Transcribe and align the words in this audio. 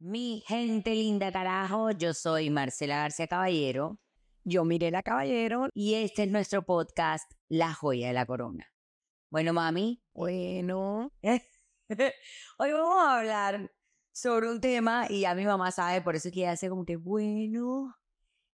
Mi 0.00 0.44
gente 0.46 0.94
linda 0.94 1.32
carajo, 1.32 1.90
yo 1.90 2.14
soy 2.14 2.50
Marcela 2.50 2.98
García 2.98 3.26
Caballero 3.26 3.98
Yo 4.44 4.64
Mirela 4.64 5.02
Caballero. 5.02 5.70
y 5.74 5.94
este 5.94 6.22
es 6.22 6.30
nuestro 6.30 6.62
podcast 6.64 7.28
La 7.48 7.74
Joya 7.74 8.06
de 8.06 8.12
la 8.12 8.24
Corona. 8.24 8.72
Bueno, 9.28 9.52
mami, 9.52 10.00
Bueno, 10.14 11.10
hoy 12.58 12.72
vamos 12.72 12.96
a 12.96 13.18
hablar 13.18 13.72
sobre 14.12 14.48
un 14.48 14.60
tema 14.60 15.06
y 15.10 15.22
ya 15.22 15.34
mi 15.34 15.44
mamá 15.44 15.72
sabe, 15.72 16.00
por 16.00 16.14
eso 16.14 16.30
que 16.30 16.40
ella 16.42 16.52
hace 16.52 16.68
como 16.68 16.84
que 16.84 16.94
bueno, 16.94 17.96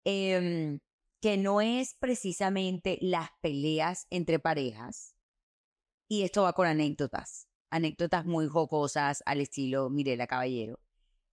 em, 0.06 0.80
que 1.22 1.38
no 1.38 1.60
es 1.60 1.96
precisamente 2.00 3.00
las 3.02 3.30
peleas 3.42 4.06
entre 4.12 4.38
parejas. 4.38 5.16
Y 6.08 6.22
esto 6.22 6.44
va 6.44 6.54
con 6.54 6.68
anécdotas, 6.68 7.48
anécdotas 7.72 8.26
muy 8.26 8.48
jocosas 8.48 9.24
al 9.26 9.42
estilo 9.42 9.90
Mirela 9.90 10.28
Caballero. 10.28 10.80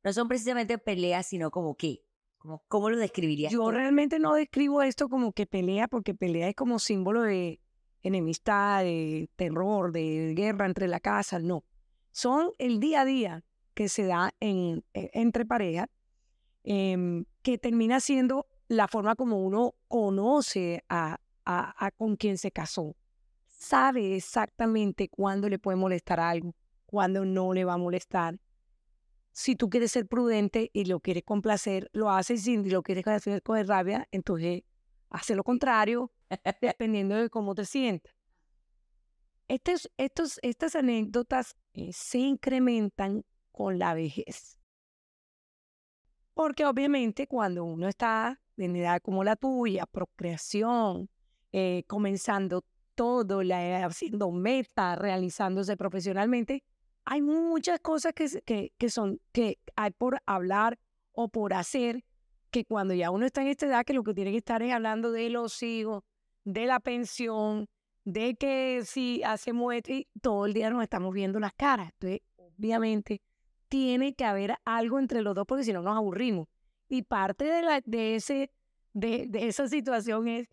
No 0.05 0.13
son 0.13 0.29
precisamente 0.29 0.79
peleas, 0.79 1.27
sino 1.27 1.51
como 1.51 1.77
que, 1.77 2.03
como, 2.39 2.63
¿cómo 2.69 2.91
lo 2.91 2.97
describirías? 2.97 3.53
yo 3.53 3.65
tú? 3.65 3.71
realmente 3.73 4.19
no 4.19 4.35
describo 4.35 4.83
esto 4.83 5.09
como 5.09 5.33
que 5.33 5.47
pelea, 5.47 5.89
porque 5.89 6.15
pelea 6.15 6.49
es 6.49 6.55
como 6.55 6.79
símbolo 6.79 7.23
de 7.23 7.61
enemistad, 8.03 8.83
de 8.85 9.29
terror, 9.37 9.93
de 9.93 10.35
guerra 10.37 10.67
entre 10.67 10.87
la 10.89 11.01
casa. 11.01 11.39
No. 11.41 11.65
Son 12.13 12.53
el 12.59 12.79
día 12.81 13.03
a 13.03 13.05
día 13.05 13.45
que 13.75 13.89
se 13.89 14.05
da 14.07 14.33
en, 14.41 14.85
e- 14.95 15.11
entre 15.15 15.45
parejas, 15.45 15.89
em, 16.65 17.25
que 17.43 17.59
termina 17.59 18.01
siendo 18.01 18.47
la 18.69 18.89
forma 18.89 19.15
como 19.17 19.43
uno 19.45 19.75
conoce 19.89 20.85
a, 20.89 21.19
a- 21.45 21.87
a 21.87 21.91
con 21.91 22.17
quien 22.17 22.39
se 22.39 22.51
casó. 22.53 22.95
Sabe 23.47 24.15
exactamente 24.15 25.09
cuándo 25.09 25.49
le 25.49 25.59
puede 25.59 25.77
molestar 25.77 26.21
algo, 26.21 26.55
cuándo 26.87 27.25
no 27.25 27.53
le 27.53 27.65
va 27.65 27.75
a 27.75 27.79
molestar. 27.79 28.39
Si 29.33 29.57
tú 29.57 29.71
quieres 29.71 29.93
ser 29.93 30.07
prudente 30.07 30.71
y 30.73 30.85
lo 30.85 31.01
quieres 31.01 31.23
complacer, 31.25 31.91
lo 31.93 32.11
haces. 32.11 32.43
Si 32.43 32.57
lo 32.57 32.83
quieres 32.83 33.07
hacer 33.07 33.43
con 33.43 33.65
rabia, 33.67 34.09
entonces 34.11 34.63
hace 35.11 35.35
lo 35.35 35.45
contrario, 35.45 36.13
dependiendo 36.61 37.15
de 37.17 37.31
cómo 37.31 37.55
te 37.55 37.65
sientas. 37.65 38.15
Estas 39.49 40.77
anécdotas 40.77 41.57
eh, 41.73 41.91
se 41.93 42.19
incrementan 42.19 43.25
con 43.51 43.79
la 43.79 43.95
vejez. 43.95 44.59
Porque 46.35 46.67
obviamente 46.67 47.27
cuando 47.27 47.65
uno 47.65 47.89
está 47.89 48.41
en 48.57 48.77
edad 48.77 49.01
como 49.03 49.25
la 49.25 49.37
tuya, 49.37 49.87
procreación, 49.87 51.09
eh, 51.53 51.85
comenzando 51.87 52.65
todo, 52.95 53.43
la, 53.43 53.87
haciendo 53.87 54.31
meta, 54.31 54.97
realizándose 54.97 55.77
profesionalmente, 55.77 56.63
hay 57.11 57.23
muchas 57.23 57.81
cosas 57.81 58.13
que, 58.13 58.29
que, 58.45 58.73
que 58.77 58.91
son, 58.91 59.19
que 59.33 59.59
hay 59.77 59.93
por 59.93 60.21
hablar 60.27 60.79
o 61.13 61.29
por 61.29 61.55
hacer, 61.55 62.05
que 62.51 62.67
cuando 62.67 62.93
ya 62.93 63.11
uno 63.11 63.25
está 63.25 63.41
en 63.41 63.49
esta 63.49 63.65
edad, 63.65 63.85
que 63.87 63.95
lo 63.95 64.05
que 64.05 64.13
tiene 64.13 64.31
que 64.31 64.37
estar 64.37 64.63
es 64.63 64.75
hablando 64.75 65.11
de 65.11 65.31
los 65.31 65.63
hijos, 65.63 66.03
de 66.45 66.67
la 66.67 66.81
pensión, 66.81 67.67
de 68.05 68.35
que 68.35 68.83
si 68.85 69.23
hacemos 69.23 69.73
esto, 69.73 69.93
y 69.93 70.07
todo 70.21 70.45
el 70.45 70.53
día 70.53 70.69
nos 70.69 70.83
estamos 70.83 71.15
viendo 71.15 71.41
las 71.41 71.55
caras. 71.55 71.93
Entonces, 71.95 72.21
obviamente, 72.37 73.23
tiene 73.69 74.15
que 74.15 74.27
haber 74.27 74.57
algo 74.67 74.99
entre 74.99 75.23
los 75.23 75.35
dos, 75.35 75.47
porque 75.47 75.65
si 75.65 75.73
no 75.73 75.81
nos 75.81 75.97
aburrimos. 75.97 76.47
Y 76.91 77.03
parte 77.03 77.47
de, 77.47 77.63
la, 77.63 77.81
de, 77.87 78.17
ese, 78.17 78.51
de, 78.93 79.29
de 79.29 79.49
esa 79.49 79.67
situación 79.67 80.29
es 80.29 80.47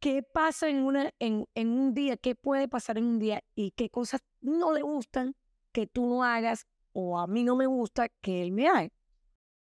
qué 0.00 0.22
pasa 0.22 0.68
en, 0.68 0.84
una, 0.84 1.14
en, 1.18 1.46
en 1.54 1.68
un 1.70 1.94
día, 1.94 2.18
qué 2.18 2.34
puede 2.34 2.68
pasar 2.68 2.98
en 2.98 3.04
un 3.04 3.18
día 3.18 3.42
y 3.54 3.70
qué 3.70 3.88
cosas 3.88 4.20
no 4.42 4.74
le 4.74 4.82
gustan 4.82 5.34
que 5.72 5.86
tú 5.86 6.06
no 6.06 6.24
hagas 6.24 6.66
o 6.92 7.18
a 7.18 7.26
mí 7.26 7.42
no 7.44 7.56
me 7.56 7.66
gusta 7.66 8.08
que 8.20 8.42
él 8.42 8.52
me 8.52 8.68
haga. 8.68 8.90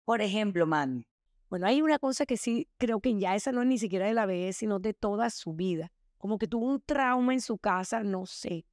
Por 0.04 0.20
ejemplo, 0.20 0.66
mami, 0.66 1.06
Bueno, 1.48 1.66
hay 1.66 1.80
una 1.82 1.98
cosa 1.98 2.26
que 2.26 2.36
sí 2.36 2.68
creo 2.76 3.00
que 3.00 3.18
ya 3.18 3.34
esa 3.34 3.52
no 3.52 3.62
es 3.62 3.68
ni 3.68 3.78
siquiera 3.78 4.06
de 4.06 4.14
la 4.14 4.26
vejez, 4.26 4.56
sino 4.56 4.78
de 4.78 4.92
toda 4.92 5.30
su 5.30 5.54
vida. 5.54 5.92
Como 6.18 6.38
que 6.38 6.46
tuvo 6.46 6.66
un 6.66 6.80
trauma 6.80 7.32
en 7.32 7.40
su 7.40 7.58
casa, 7.58 8.02
no 8.02 8.26
sé. 8.26 8.66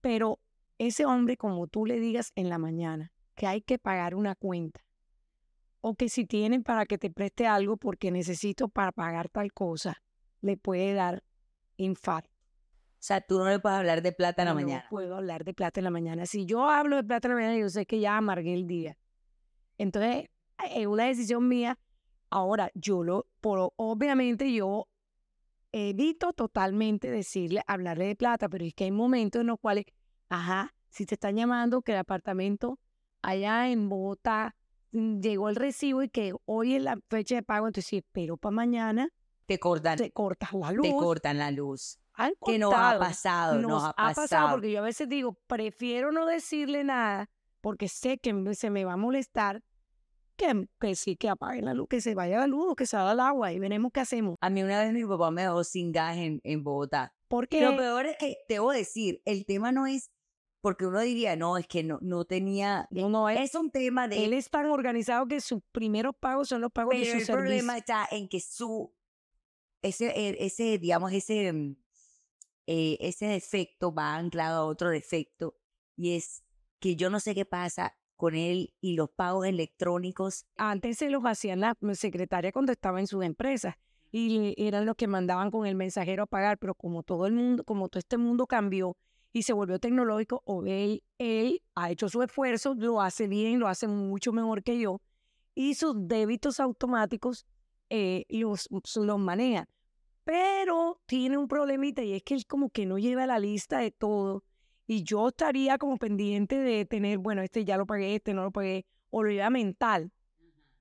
Pero 0.00 0.40
ese 0.78 1.06
hombre, 1.06 1.36
como 1.36 1.66
tú 1.66 1.86
le 1.86 1.98
digas 1.98 2.32
en 2.34 2.48
la 2.48 2.58
mañana, 2.58 3.12
que 3.34 3.46
hay 3.46 3.62
que 3.62 3.78
pagar 3.78 4.14
una 4.14 4.34
cuenta, 4.34 4.84
o 5.80 5.94
que 5.94 6.08
si 6.08 6.24
tienen 6.24 6.62
para 6.62 6.86
que 6.86 6.98
te 6.98 7.10
preste 7.10 7.46
algo 7.46 7.76
porque 7.76 8.10
necesito 8.10 8.68
para 8.68 8.92
pagar 8.92 9.28
tal 9.28 9.52
cosa, 9.52 10.02
le 10.40 10.56
puede 10.56 10.94
dar 10.94 11.22
infarto. 11.76 12.35
O 13.06 13.08
sea, 13.08 13.20
tú 13.20 13.38
no 13.38 13.48
le 13.48 13.60
puedes 13.60 13.78
hablar 13.78 14.02
de 14.02 14.10
plata 14.10 14.42
en 14.42 14.46
la 14.48 14.54
no 14.54 14.60
mañana. 14.62 14.86
puedo 14.90 15.14
hablar 15.14 15.44
de 15.44 15.54
plata 15.54 15.78
en 15.78 15.84
la 15.84 15.90
mañana. 15.90 16.26
Si 16.26 16.44
yo 16.44 16.68
hablo 16.68 16.96
de 16.96 17.04
plata 17.04 17.28
en 17.28 17.34
la 17.34 17.40
mañana, 17.40 17.56
yo 17.56 17.68
sé 17.68 17.86
que 17.86 18.00
ya 18.00 18.16
amargué 18.16 18.52
el 18.52 18.66
día. 18.66 18.98
Entonces, 19.78 20.28
es 20.74 20.86
una 20.88 21.04
decisión 21.04 21.46
mía. 21.46 21.78
Ahora, 22.30 22.68
yo 22.74 23.04
lo, 23.04 23.28
por, 23.40 23.72
obviamente 23.76 24.52
yo 24.52 24.88
evito 25.70 26.32
totalmente 26.32 27.08
decirle, 27.08 27.62
hablarle 27.68 28.06
de 28.08 28.16
plata, 28.16 28.48
pero 28.48 28.64
es 28.64 28.74
que 28.74 28.82
hay 28.82 28.90
momentos 28.90 29.40
en 29.40 29.46
los 29.46 29.60
cuales, 29.60 29.84
ajá, 30.28 30.74
si 30.88 31.06
te 31.06 31.14
están 31.14 31.36
llamando 31.36 31.82
que 31.82 31.92
el 31.92 31.98
apartamento 31.98 32.80
allá 33.22 33.68
en 33.70 33.88
Bogotá 33.88 34.56
mm, 34.90 35.20
llegó 35.20 35.48
el 35.48 35.54
recibo 35.54 36.02
y 36.02 36.08
que 36.08 36.32
hoy 36.44 36.74
es 36.74 36.82
la 36.82 36.98
fecha 37.08 37.36
de 37.36 37.44
pago, 37.44 37.68
entonces 37.68 37.88
sí, 37.88 38.04
pero 38.10 38.36
para 38.36 38.50
mañana 38.50 39.10
Te 39.46 39.60
cortan, 39.60 39.96
te 39.96 40.10
cortas 40.10 40.52
la 40.54 40.72
luz. 40.72 40.82
te 40.88 40.92
cortan 40.92 41.38
la 41.38 41.52
luz. 41.52 42.00
Han 42.16 42.32
Que 42.44 42.58
nos 42.58 42.72
ha 42.74 42.98
pasado, 42.98 43.60
nos, 43.60 43.84
ha 43.84 44.14
pasado. 44.14 44.52
porque 44.52 44.72
yo 44.72 44.80
a 44.80 44.82
veces 44.82 45.08
digo, 45.08 45.38
prefiero 45.46 46.12
no 46.12 46.26
decirle 46.26 46.82
nada 46.82 47.30
porque 47.60 47.88
sé 47.88 48.18
que 48.18 48.54
se 48.54 48.70
me 48.70 48.84
va 48.84 48.94
a 48.94 48.96
molestar 48.96 49.62
que, 50.36 50.68
que 50.78 50.94
sí, 50.94 51.16
que 51.16 51.28
apaguen 51.28 51.64
la 51.64 51.74
luz, 51.74 51.88
que 51.88 52.00
se 52.00 52.14
vaya 52.14 52.38
la 52.38 52.46
luz 52.46 52.76
que 52.76 52.86
se 52.86 52.96
haga 52.96 53.12
el 53.12 53.20
agua 53.20 53.52
y 53.52 53.58
veremos 53.58 53.90
qué 53.92 54.00
hacemos. 54.00 54.36
A 54.40 54.50
mí 54.50 54.62
una 54.62 54.82
vez 54.82 54.92
mi 54.92 55.04
papá 55.04 55.30
me 55.30 55.42
dejó 55.42 55.64
sin 55.64 55.92
gas 55.92 56.16
en, 56.16 56.40
en 56.44 56.62
Bogotá. 56.62 57.14
Porque 57.28 57.60
Lo 57.60 57.76
peor 57.76 58.06
es 58.06 58.16
que, 58.18 58.36
debo 58.48 58.70
decir, 58.70 59.20
el 59.24 59.46
tema 59.46 59.72
no 59.72 59.86
es, 59.86 60.10
porque 60.60 60.86
uno 60.86 61.00
diría, 61.00 61.36
no, 61.36 61.56
es 61.56 61.66
que 61.66 61.82
no, 61.82 61.98
no 62.02 62.24
tenía, 62.24 62.86
no, 62.90 63.08
no, 63.08 63.28
él, 63.28 63.38
es 63.38 63.54
un 63.54 63.70
tema 63.70 64.06
de, 64.06 64.24
él 64.24 64.32
es 64.32 64.48
tan 64.48 64.66
organizado 64.66 65.26
que 65.26 65.40
sus 65.40 65.60
primeros 65.72 66.14
pagos 66.14 66.48
son 66.48 66.60
los 66.60 66.70
pagos 66.70 66.92
pero 66.92 67.04
de 67.04 67.10
su 67.10 67.16
el 67.18 67.24
servicio. 67.24 67.34
problema 67.34 67.78
está 67.78 68.06
en 68.10 68.28
que 68.28 68.40
su, 68.40 68.94
ese, 69.82 70.06
eh, 70.08 70.36
ese 70.38 70.78
digamos, 70.78 71.12
ese, 71.12 71.52
mm, 71.52 71.76
eh, 72.66 72.96
ese 73.00 73.26
defecto 73.26 73.92
va 73.94 74.16
anclado 74.16 74.62
a 74.62 74.66
otro 74.66 74.90
defecto, 74.90 75.56
y 75.96 76.16
es 76.16 76.44
que 76.78 76.96
yo 76.96 77.10
no 77.10 77.20
sé 77.20 77.34
qué 77.34 77.44
pasa 77.44 77.96
con 78.16 78.34
él 78.34 78.74
y 78.80 78.94
los 78.94 79.10
pagos 79.10 79.46
electrónicos. 79.46 80.46
Antes 80.56 80.98
se 80.98 81.10
los 81.10 81.22
hacían 81.24 81.60
la 81.60 81.76
secretaria 81.94 82.52
cuando 82.52 82.72
estaba 82.72 83.00
en 83.00 83.06
sus 83.06 83.24
empresas 83.24 83.76
y 84.10 84.54
eran 84.56 84.86
los 84.86 84.96
que 84.96 85.06
mandaban 85.06 85.50
con 85.50 85.66
el 85.66 85.74
mensajero 85.74 86.22
a 86.22 86.26
pagar, 86.26 86.58
pero 86.58 86.74
como 86.74 87.02
todo 87.02 87.26
el 87.26 87.34
mundo, 87.34 87.64
como 87.64 87.88
todo 87.88 87.98
este 87.98 88.16
mundo 88.16 88.46
cambió 88.46 88.96
y 89.32 89.42
se 89.42 89.52
volvió 89.52 89.78
tecnológico, 89.78 90.42
o 90.46 90.64
él, 90.64 91.02
él 91.18 91.62
ha 91.74 91.90
hecho 91.90 92.08
su 92.08 92.22
esfuerzo, 92.22 92.74
lo 92.74 93.02
hace 93.02 93.28
bien, 93.28 93.58
lo 93.58 93.68
hace 93.68 93.86
mucho 93.86 94.32
mejor 94.32 94.62
que 94.62 94.78
yo, 94.78 95.02
y 95.54 95.74
sus 95.74 95.94
débitos 96.08 96.58
automáticos 96.58 97.44
eh, 97.90 98.24
los, 98.30 98.68
los 98.70 99.18
maneja. 99.18 99.68
Pero 100.26 101.00
tiene 101.06 101.38
un 101.38 101.46
problemita 101.46 102.02
y 102.02 102.12
es 102.12 102.24
que 102.24 102.34
él 102.34 102.46
como 102.46 102.70
que 102.70 102.84
no 102.84 102.98
lleva 102.98 103.26
la 103.26 103.38
lista 103.38 103.78
de 103.78 103.92
todo. 103.92 104.42
Y 104.84 105.04
yo 105.04 105.28
estaría 105.28 105.78
como 105.78 105.98
pendiente 105.98 106.58
de 106.58 106.84
tener, 106.84 107.18
bueno, 107.18 107.42
este 107.42 107.64
ya 107.64 107.76
lo 107.76 107.86
pagué, 107.86 108.16
este 108.16 108.34
no 108.34 108.42
lo 108.42 108.50
pagué, 108.50 108.86
o 109.10 109.22
lo 109.22 109.30
lleva 109.30 109.50
mental. 109.50 110.10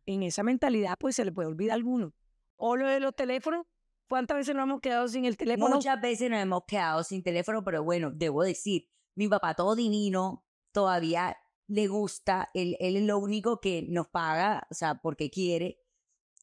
En 0.07 0.23
esa 0.23 0.41
mentalidad, 0.41 0.95
pues 0.99 1.15
se 1.15 1.23
le 1.23 1.31
puede 1.31 1.47
olvidar 1.47 1.75
alguno. 1.75 2.15
O 2.55 2.75
lo 2.75 2.87
de 2.87 2.99
los 2.99 3.15
teléfonos, 3.15 3.67
¿cuántas 4.07 4.37
veces 4.37 4.55
nos 4.55 4.63
hemos 4.63 4.81
quedado 4.81 5.07
sin 5.07 5.25
el 5.25 5.37
teléfono? 5.37 5.75
Muchas 5.75 6.01
veces 6.01 6.31
nos 6.31 6.39
hemos 6.39 6.63
quedado 6.65 7.03
sin 7.03 7.21
teléfono, 7.21 7.63
pero 7.63 7.83
bueno, 7.83 8.09
debo 8.09 8.41
decir, 8.41 8.89
mi 9.13 9.27
papá 9.27 9.53
todo 9.53 9.75
divino, 9.75 10.43
todavía 10.71 11.37
le 11.67 11.85
gusta, 11.85 12.49
él, 12.55 12.77
él 12.79 12.95
es 12.95 13.03
lo 13.03 13.19
único 13.19 13.59
que 13.61 13.85
nos 13.87 14.07
paga, 14.07 14.65
o 14.71 14.73
sea, 14.73 14.95
porque 14.95 15.29
quiere, 15.29 15.79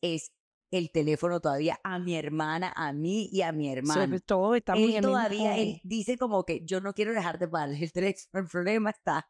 es 0.02 0.32
el 0.72 0.90
teléfono 0.90 1.38
todavía 1.40 1.78
a 1.84 1.98
mi 2.00 2.16
hermana, 2.16 2.72
a 2.74 2.92
mí 2.92 3.28
y 3.30 3.42
a 3.42 3.52
mi 3.52 3.70
hermano. 3.70 4.00
Sobre 4.02 4.20
todo 4.20 4.54
está 4.56 4.74
muy 4.74 4.96
él 4.96 5.02
todavía 5.02 5.56
él 5.58 5.80
dice 5.84 6.16
como 6.18 6.44
que 6.44 6.64
yo 6.64 6.80
no 6.80 6.94
quiero 6.94 7.12
dejar 7.12 7.38
de 7.38 7.46
pagar 7.46 7.70
el 7.70 7.92
teléfono, 7.92 8.40
el 8.42 8.48
problema 8.48 8.90
está 8.90 9.28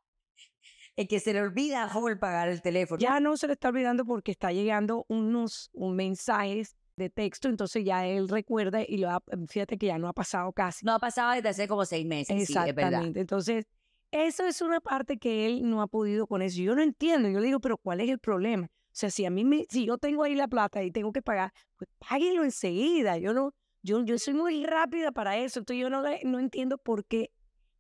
en 0.96 1.06
que 1.08 1.20
se 1.20 1.32
le 1.32 1.40
olvida 1.42 1.88
full 1.88 2.14
pagar 2.16 2.48
el 2.48 2.62
teléfono. 2.62 3.00
Ya 3.00 3.18
no 3.20 3.36
se 3.36 3.46
le 3.48 3.54
está 3.54 3.68
olvidando 3.68 4.04
porque 4.04 4.30
está 4.30 4.52
llegando 4.52 5.04
unos 5.08 5.70
un 5.72 5.96
mensajes 5.96 6.76
de 6.96 7.08
texto, 7.10 7.48
entonces 7.48 7.84
ya 7.84 8.06
él 8.06 8.28
recuerda 8.28 8.82
y 8.86 8.98
lo 8.98 9.10
ha- 9.10 9.22
fíjate 9.48 9.78
que 9.78 9.86
ya 9.86 9.98
no 9.98 10.08
ha 10.08 10.12
pasado 10.12 10.52
casi. 10.52 10.84
No 10.84 10.92
ha 10.92 10.98
pasado 10.98 11.32
desde 11.32 11.48
hace 11.48 11.66
como 11.68 11.84
seis 11.86 12.06
meses, 12.06 12.46
sí, 12.46 12.52
es 12.52 12.54
verdad. 12.54 12.68
Exactamente. 12.74 13.20
Entonces, 13.20 13.66
eso 14.10 14.46
es 14.46 14.60
una 14.60 14.80
parte 14.80 15.16
que 15.18 15.46
él 15.46 15.68
no 15.68 15.80
ha 15.80 15.86
podido 15.86 16.26
con 16.26 16.42
eso. 16.42 16.60
Yo 16.60 16.74
no 16.76 16.82
entiendo. 16.82 17.30
Yo 17.30 17.40
le 17.40 17.46
digo, 17.46 17.60
pero 17.60 17.78
¿cuál 17.78 18.00
es 18.02 18.10
el 18.10 18.18
problema? 18.18 18.68
O 18.92 18.94
sea, 18.94 19.10
si 19.10 19.24
a 19.24 19.30
mí 19.30 19.44
me, 19.44 19.64
si 19.70 19.86
yo 19.86 19.96
tengo 19.96 20.22
ahí 20.22 20.34
la 20.34 20.48
plata 20.48 20.82
y 20.82 20.90
tengo 20.90 21.12
que 21.12 21.22
pagar, 21.22 21.52
pues 21.76 21.88
páguenlo 21.98 22.44
enseguida. 22.44 23.16
Yo 23.16 23.32
no, 23.32 23.54
yo, 23.82 24.04
yo 24.04 24.18
soy 24.18 24.34
muy 24.34 24.64
rápida 24.66 25.12
para 25.12 25.38
eso. 25.38 25.60
Entonces 25.60 25.80
yo 25.80 25.88
no, 25.88 26.02
no 26.24 26.38
entiendo 26.38 26.76
por 26.78 27.04
qué. 27.06 27.30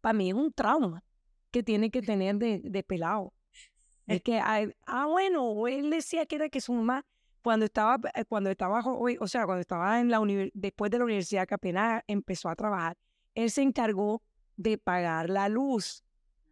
Para 0.00 0.14
mí 0.14 0.30
es 0.30 0.34
un 0.34 0.52
trauma 0.52 1.04
que 1.50 1.62
tiene 1.62 1.90
que 1.90 2.00
tener 2.16 2.36
de, 2.36 2.60
de 2.64 2.82
pelado. 2.82 3.34
Es 4.06 4.22
que, 4.22 4.38
ah, 4.38 4.62
ah, 4.86 5.06
bueno, 5.06 5.66
él 5.68 5.90
decía 5.90 6.26
que 6.26 6.36
era 6.36 6.48
que 6.48 6.60
su 6.60 6.72
mamá, 6.72 7.04
cuando 7.42 7.66
estaba, 7.66 8.00
eh, 8.14 8.24
cuando 8.24 8.50
estaba, 8.50 8.82
o 8.84 9.28
sea, 9.28 9.44
cuando 9.44 9.60
estaba 9.60 10.00
en 10.00 10.10
la 10.10 10.20
después 10.54 10.90
de 10.90 10.98
la 10.98 11.04
universidad, 11.04 11.46
que 11.46 11.54
apenas 11.54 12.02
empezó 12.06 12.48
a 12.48 12.56
trabajar, 12.56 12.96
él 13.34 13.50
se 13.50 13.62
encargó 13.62 14.22
de 14.56 14.78
pagar 14.78 15.28
la 15.30 15.48
luz 15.48 16.02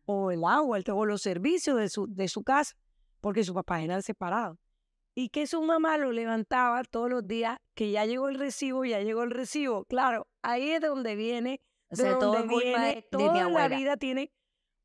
o 0.05 0.31
el 0.31 0.45
agua, 0.45 0.79
el- 0.79 0.85
o 0.91 1.07
los 1.07 1.23
servicios 1.23 1.77
de 1.79 1.89
su, 1.89 2.07
de 2.07 2.29
su 2.29 2.43
casa, 2.43 2.77
porque 3.21 3.45
sus 3.45 3.55
papás 3.55 3.83
eran 3.83 4.03
separados. 4.03 4.59
Y 5.15 5.29
que 5.31 5.47
su 5.47 5.61
mamá 5.63 5.99
lo 5.99 6.13
levantaba 6.13 6.83
todos 6.85 7.11
los 7.11 7.27
días, 7.27 7.59
que 7.75 7.91
ya 7.91 8.07
llegó 8.07 8.29
el 8.29 8.39
recibo, 8.39 8.85
ya 8.85 9.01
llegó 9.01 9.23
el 9.25 9.31
recibo. 9.31 9.85
Claro, 9.87 10.29
ahí 10.43 10.71
es 10.71 10.81
donde 10.81 11.17
viene, 11.17 11.61
O 11.91 11.97
de 11.97 12.15
todo 12.15 12.33
donde 12.33 12.55
viene, 12.57 12.95
de, 12.95 13.03
toda 13.11 13.49
mi 13.49 13.55
la 13.55 13.69
vida 13.69 13.97
tiene, 13.97 14.33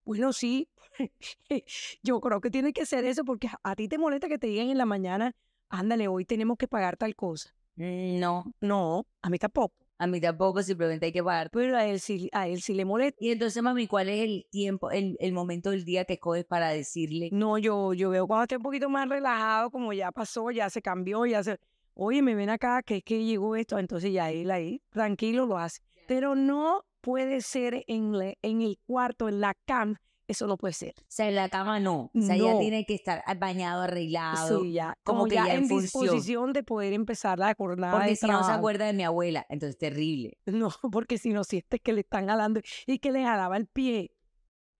bueno, 0.03 0.33
sí, 0.33 0.67
yo 2.03 2.19
creo 2.19 2.41
que 2.41 2.49
tiene 2.51 2.73
que 2.73 2.85
ser 2.85 3.05
eso, 3.05 3.23
porque 3.23 3.47
a- 3.47 3.59
a 3.63 3.75
ti 3.75 3.87
te 3.87 3.97
molesta 3.97 4.27
que 4.27 4.37
te 4.39 4.47
digan 4.47 4.69
en 4.69 4.77
la 4.77 4.85
mañana, 4.85 5.35
ándale, 5.69 6.07
hoy 6.07 6.25
tenemos 6.25 6.57
que 6.57 6.67
pagar 6.67 6.97
tal 6.97 7.15
cosa. 7.15 7.53
Mm, 7.75 8.19
No, 8.19 8.51
No, 8.61 9.05
a 9.21 9.29
mí 9.29 9.37
tampoco, 9.37 9.75
a 9.97 10.07
mí 10.07 10.19
tampoco, 10.19 10.61
simplemente 10.61 11.05
hay 11.07 11.11
que 11.11 11.23
pagar. 11.23 11.49
pero 11.51 11.77
a 11.77 11.85
él 11.85 11.99
sí, 11.99 12.29
a 12.33 12.47
él 12.47 12.61
sí 12.61 12.73
le 12.73 12.85
molesta. 12.85 13.17
Y 13.19 13.31
entonces, 13.31 13.61
mami, 13.63 13.87
¿cuál 13.87 14.09
es 14.09 14.23
el 14.23 14.45
tiempo, 14.51 14.91
el, 14.91 15.15
el 15.19 15.31
momento 15.31 15.71
del 15.71 15.85
día 15.85 16.05
que 16.05 16.13
escoges 16.13 16.45
para 16.45 16.69
decirle? 16.69 17.29
No, 17.31 17.57
yo, 17.57 17.93
yo 17.93 18.09
veo 18.09 18.27
cuando 18.27 18.43
esté 18.43 18.57
un 18.57 18.63
poquito 18.63 18.89
más 18.89 19.07
relajado, 19.07 19.71
como 19.71 19.93
ya 19.93 20.11
pasó, 20.11 20.51
ya 20.51 20.69
se 20.69 20.81
cambió, 20.81 21.25
ya 21.25 21.43
se, 21.43 21.59
oye, 21.93 22.21
me 22.21 22.35
ven 22.35 22.49
acá, 22.49 22.83
que 22.83 22.97
es 22.97 23.03
que 23.03 23.23
llegó 23.23 23.55
esto, 23.55 23.79
entonces 23.79 24.11
ya 24.11 24.31
él 24.31 24.51
ahí, 24.51 24.81
tranquilo, 24.89 25.45
lo 25.45 25.57
hace. 25.57 25.81
Pero 26.07 26.35
no 26.35 26.83
puede 27.01 27.41
ser 27.41 27.83
en, 27.87 28.13
en 28.41 28.61
el 28.61 28.77
cuarto, 28.85 29.29
en 29.29 29.39
la 29.39 29.53
cama, 29.65 30.01
eso 30.27 30.47
no 30.47 30.57
puede 30.57 30.73
ser. 30.73 30.95
O 30.99 31.03
sea, 31.07 31.27
en 31.29 31.35
la 31.35 31.49
cama 31.49 31.79
no. 31.79 32.11
O 32.13 32.21
sea, 32.21 32.35
ya 32.35 32.53
No. 32.53 32.59
tiene 32.59 32.85
que 32.85 32.95
estar 32.95 33.23
bañado, 33.37 33.83
arreglado. 33.83 34.61
Sí, 34.61 34.73
ya, 34.73 34.97
como 35.03 35.19
como, 35.19 35.29
que 35.29 35.35
ya, 35.35 35.47
ya 35.47 35.53
en 35.55 35.67
función. 35.67 36.03
disposición 36.03 36.53
de 36.53 36.63
poder 36.63 36.93
empezar 36.93 37.37
la 37.39 37.53
jornada 37.55 37.93
Porque 37.93 38.09
de 38.11 38.15
si 38.15 38.27
no 38.27 38.43
se 38.43 38.51
acuerda 38.51 38.85
de 38.85 38.93
mi 38.93 39.03
abuela, 39.03 39.45
entonces 39.49 39.77
terrible. 39.77 40.37
No, 40.45 40.69
porque 40.91 41.17
si 41.17 41.29
no 41.29 41.43
sientes 41.43 41.81
que 41.81 41.93
le 41.93 42.01
están 42.01 42.27
jalando 42.27 42.61
y 42.85 42.99
que 42.99 43.11
le 43.11 43.23
jalaba 43.23 43.57
el 43.57 43.67
pie. 43.67 44.15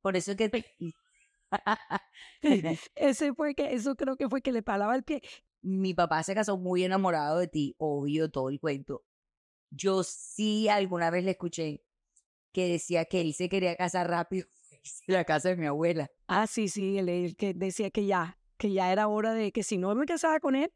Por 0.01 0.15
eso 0.15 0.31
es 0.31 0.37
que... 0.37 0.65
Ese 2.95 3.33
fue 3.33 3.55
que, 3.55 3.73
eso 3.73 3.95
creo 3.95 4.17
que 4.17 4.27
fue 4.29 4.41
que 4.41 4.51
le 4.51 4.63
jalaba 4.63 4.95
el 4.95 5.03
pie. 5.03 5.21
mi 5.61 5.93
papá 5.93 6.23
se 6.23 6.33
casó 6.35 6.57
muy 6.57 6.83
enamorado 6.83 7.39
de 7.39 7.47
ti, 7.47 7.75
obvio, 7.77 8.29
todo 8.29 8.49
el 8.49 8.59
cuento. 8.59 9.03
Yo 9.71 10.03
sí 10.03 10.67
alguna 10.69 11.09
vez 11.09 11.23
le 11.23 11.31
escuché 11.31 11.83
que 12.51 12.69
decía 12.69 13.05
que 13.05 13.21
él 13.21 13.33
se 13.33 13.49
quería 13.49 13.75
casar 13.75 14.09
rápido 14.09 14.47
la 15.07 15.23
casa 15.25 15.49
de 15.49 15.55
mi 15.57 15.65
abuela. 15.65 16.09
Ah, 16.27 16.47
sí, 16.47 16.67
sí, 16.69 16.97
él, 16.97 17.09
él 17.09 17.35
que 17.35 17.53
decía 17.53 17.89
que 17.91 18.05
ya, 18.05 18.37
que 18.57 18.71
ya 18.71 18.91
era 18.91 19.07
hora 19.07 19.33
de 19.33 19.51
que 19.51 19.63
si 19.63 19.77
no 19.77 19.93
me 19.95 20.05
casaba 20.05 20.39
con 20.39 20.55
él, 20.55 20.71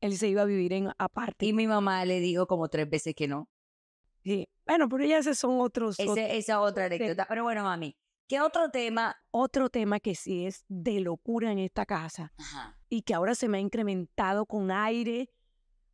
él 0.00 0.16
se 0.18 0.28
iba 0.28 0.42
a 0.42 0.46
vivir 0.46 0.72
en 0.72 0.90
aparte. 0.98 1.46
Y 1.46 1.52
mi 1.52 1.66
mamá 1.66 2.04
le 2.04 2.20
dijo 2.20 2.46
como 2.46 2.68
tres 2.68 2.88
veces 2.90 3.14
que 3.14 3.26
no. 3.28 3.48
Sí. 4.22 4.48
Bueno, 4.66 4.88
pero 4.88 5.04
ya 5.04 5.18
esos 5.18 5.38
son 5.38 5.60
otros, 5.60 5.98
ot- 5.98 6.12
Ese, 6.12 6.36
esa 6.36 6.60
otra 6.60 6.86
anécdota. 6.86 7.26
Pero 7.28 7.42
bueno, 7.44 7.62
mami, 7.62 7.96
¿qué 8.26 8.40
otro 8.40 8.70
tema? 8.70 9.16
otro 9.30 9.68
tema 9.68 10.00
que 10.00 10.14
sí 10.14 10.46
es 10.46 10.64
de 10.68 11.00
locura 11.00 11.52
en 11.52 11.58
esta 11.58 11.84
casa 11.86 12.32
y 12.88 13.02
que 13.02 13.14
ahora 13.14 13.34
se 13.34 13.48
me 13.48 13.58
ha 13.58 13.60
incrementado 13.60 14.46
con 14.46 14.70
aire 14.70 15.28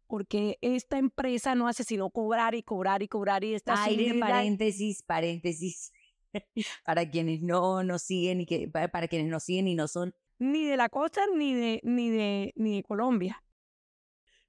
porque 0.07 0.59
esta 0.61 0.99
empresa 0.99 1.55
no 1.55 1.69
hace 1.69 1.85
sino 1.85 2.11
cobrar 2.11 2.55
y 2.55 2.63
cobrar 2.63 3.03
y 3.03 3.09
cobrar 3.09 3.45
y 3.45 3.55
está 3.55 3.83
Aire, 3.85 4.19
paréntesis, 4.19 5.03
paréntesis. 5.03 5.93
para 6.85 7.09
quienes 7.11 7.43
no 7.43 7.83
nos 7.83 8.03
siguen 8.03 8.41
y 8.41 8.47
que 8.47 8.69
para, 8.69 9.09
quienes 9.09 9.29
nos 9.29 9.45
siguen 9.45 9.69
y 9.69 9.75
no 9.75 9.89
son 9.89 10.15
ni 10.39 10.65
de 10.65 10.77
la 10.77 10.89
costa 10.89 11.23
ni 11.37 11.55
de 11.55 11.81
ni 11.83 12.11
de 12.11 12.53
ni 12.57 12.77
de 12.77 12.83
Colombia. 12.83 13.43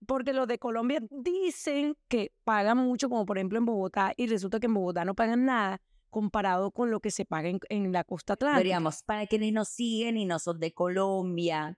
Porque 0.08 0.34
los 0.34 0.48
de 0.48 0.58
Colombia 0.58 1.00
dicen 1.12 1.96
que 2.08 2.34
pagan 2.44 2.78
mucho, 2.78 3.08
como 3.08 3.26
por 3.26 3.38
ejemplo 3.38 3.60
en 3.60 3.66
Bogotá, 3.66 4.14
y 4.18 4.26
resulta 4.26 4.60
que 4.60 4.66
en 4.66 4.74
Bogotá 4.74 5.06
no 5.06 5.14
pagan 5.14 5.46
nada 5.46 5.80
comparado 6.10 6.72
con 6.72 6.90
lo 6.90 7.00
que 7.02 7.12
se 7.12 7.24
paga 7.24 7.50
en, 7.50 7.60
en 7.70 7.92
la 7.92 8.04
costa 8.04 8.34
atlántica. 8.34 8.58
Veríamos, 8.58 9.04
para 9.04 9.28
quienes 9.28 9.54
nos 9.54 9.70
siguen 9.70 10.18
y 10.18 10.26
no 10.26 10.40
son 10.40 10.60
de 10.60 10.74
Colombia, 10.74 11.78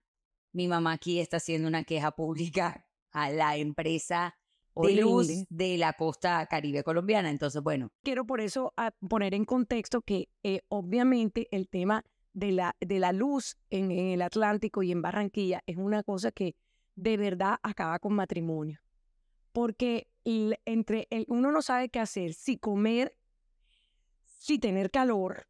mi 0.54 0.68
mamá 0.68 0.94
aquí 0.94 1.20
está 1.20 1.38
haciendo 1.38 1.68
una 1.68 1.84
queja 1.84 2.12
pública 2.12 2.88
a 3.12 3.30
la 3.30 3.58
empresa 3.58 4.38
de 4.76 4.96
luz 4.96 5.28
de 5.50 5.78
la 5.78 5.94
costa 5.94 6.46
caribe 6.48 6.84
colombiana. 6.84 7.30
Entonces, 7.30 7.62
bueno, 7.62 7.92
Quiero 8.04 8.26
por 8.26 8.42
eso 8.42 8.74
ah, 8.78 8.92
poner 9.08 9.34
en 9.34 9.46
contexto 9.46 10.02
que 10.02 10.30
eh, 10.44 10.62
obviamente 10.70 11.48
el 11.52 11.68
tema 11.70 12.04
de 12.34 12.52
la, 12.52 12.76
de 12.80 13.00
la 13.00 13.12
luz 13.12 13.58
en, 13.70 13.92
en 13.92 14.08
el 14.08 14.22
Atlántico 14.24 14.82
y 14.84 14.92
en 14.92 15.02
Barranquilla 15.02 15.62
es 15.68 15.78
una 15.78 16.02
cosa 16.04 16.32
que 16.32 16.56
de 16.96 17.18
verdad 17.18 17.58
acaba 17.64 18.00
con 18.00 18.14
matrimonio. 18.14 18.80
Porque 19.52 20.08
el- 20.26 20.58
entre 20.66 21.08
el- 21.12 21.26
uno 21.28 21.52
no 21.52 21.62
sabe 21.62 21.90
qué 21.90 22.00
hacer, 22.00 22.34
si 22.34 22.58
comer, 22.58 23.16
si 24.40 24.60
tener 24.60 24.90
calor, 24.92 25.48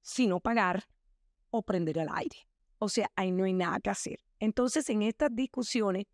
si 0.00 0.26
no 0.26 0.40
pagar 0.40 0.84
o 1.50 1.62
prender 1.62 1.98
el 1.98 2.08
aire. 2.14 2.36
O 2.78 2.88
sea, 2.88 3.10
ahí 3.16 3.32
no 3.32 3.44
hay 3.44 3.52
nada 3.52 3.80
que 3.80 3.90
hacer. 3.90 4.20
Entonces, 4.38 4.88
en 4.88 5.02
estas 5.02 5.34
discusiones, 5.34 6.04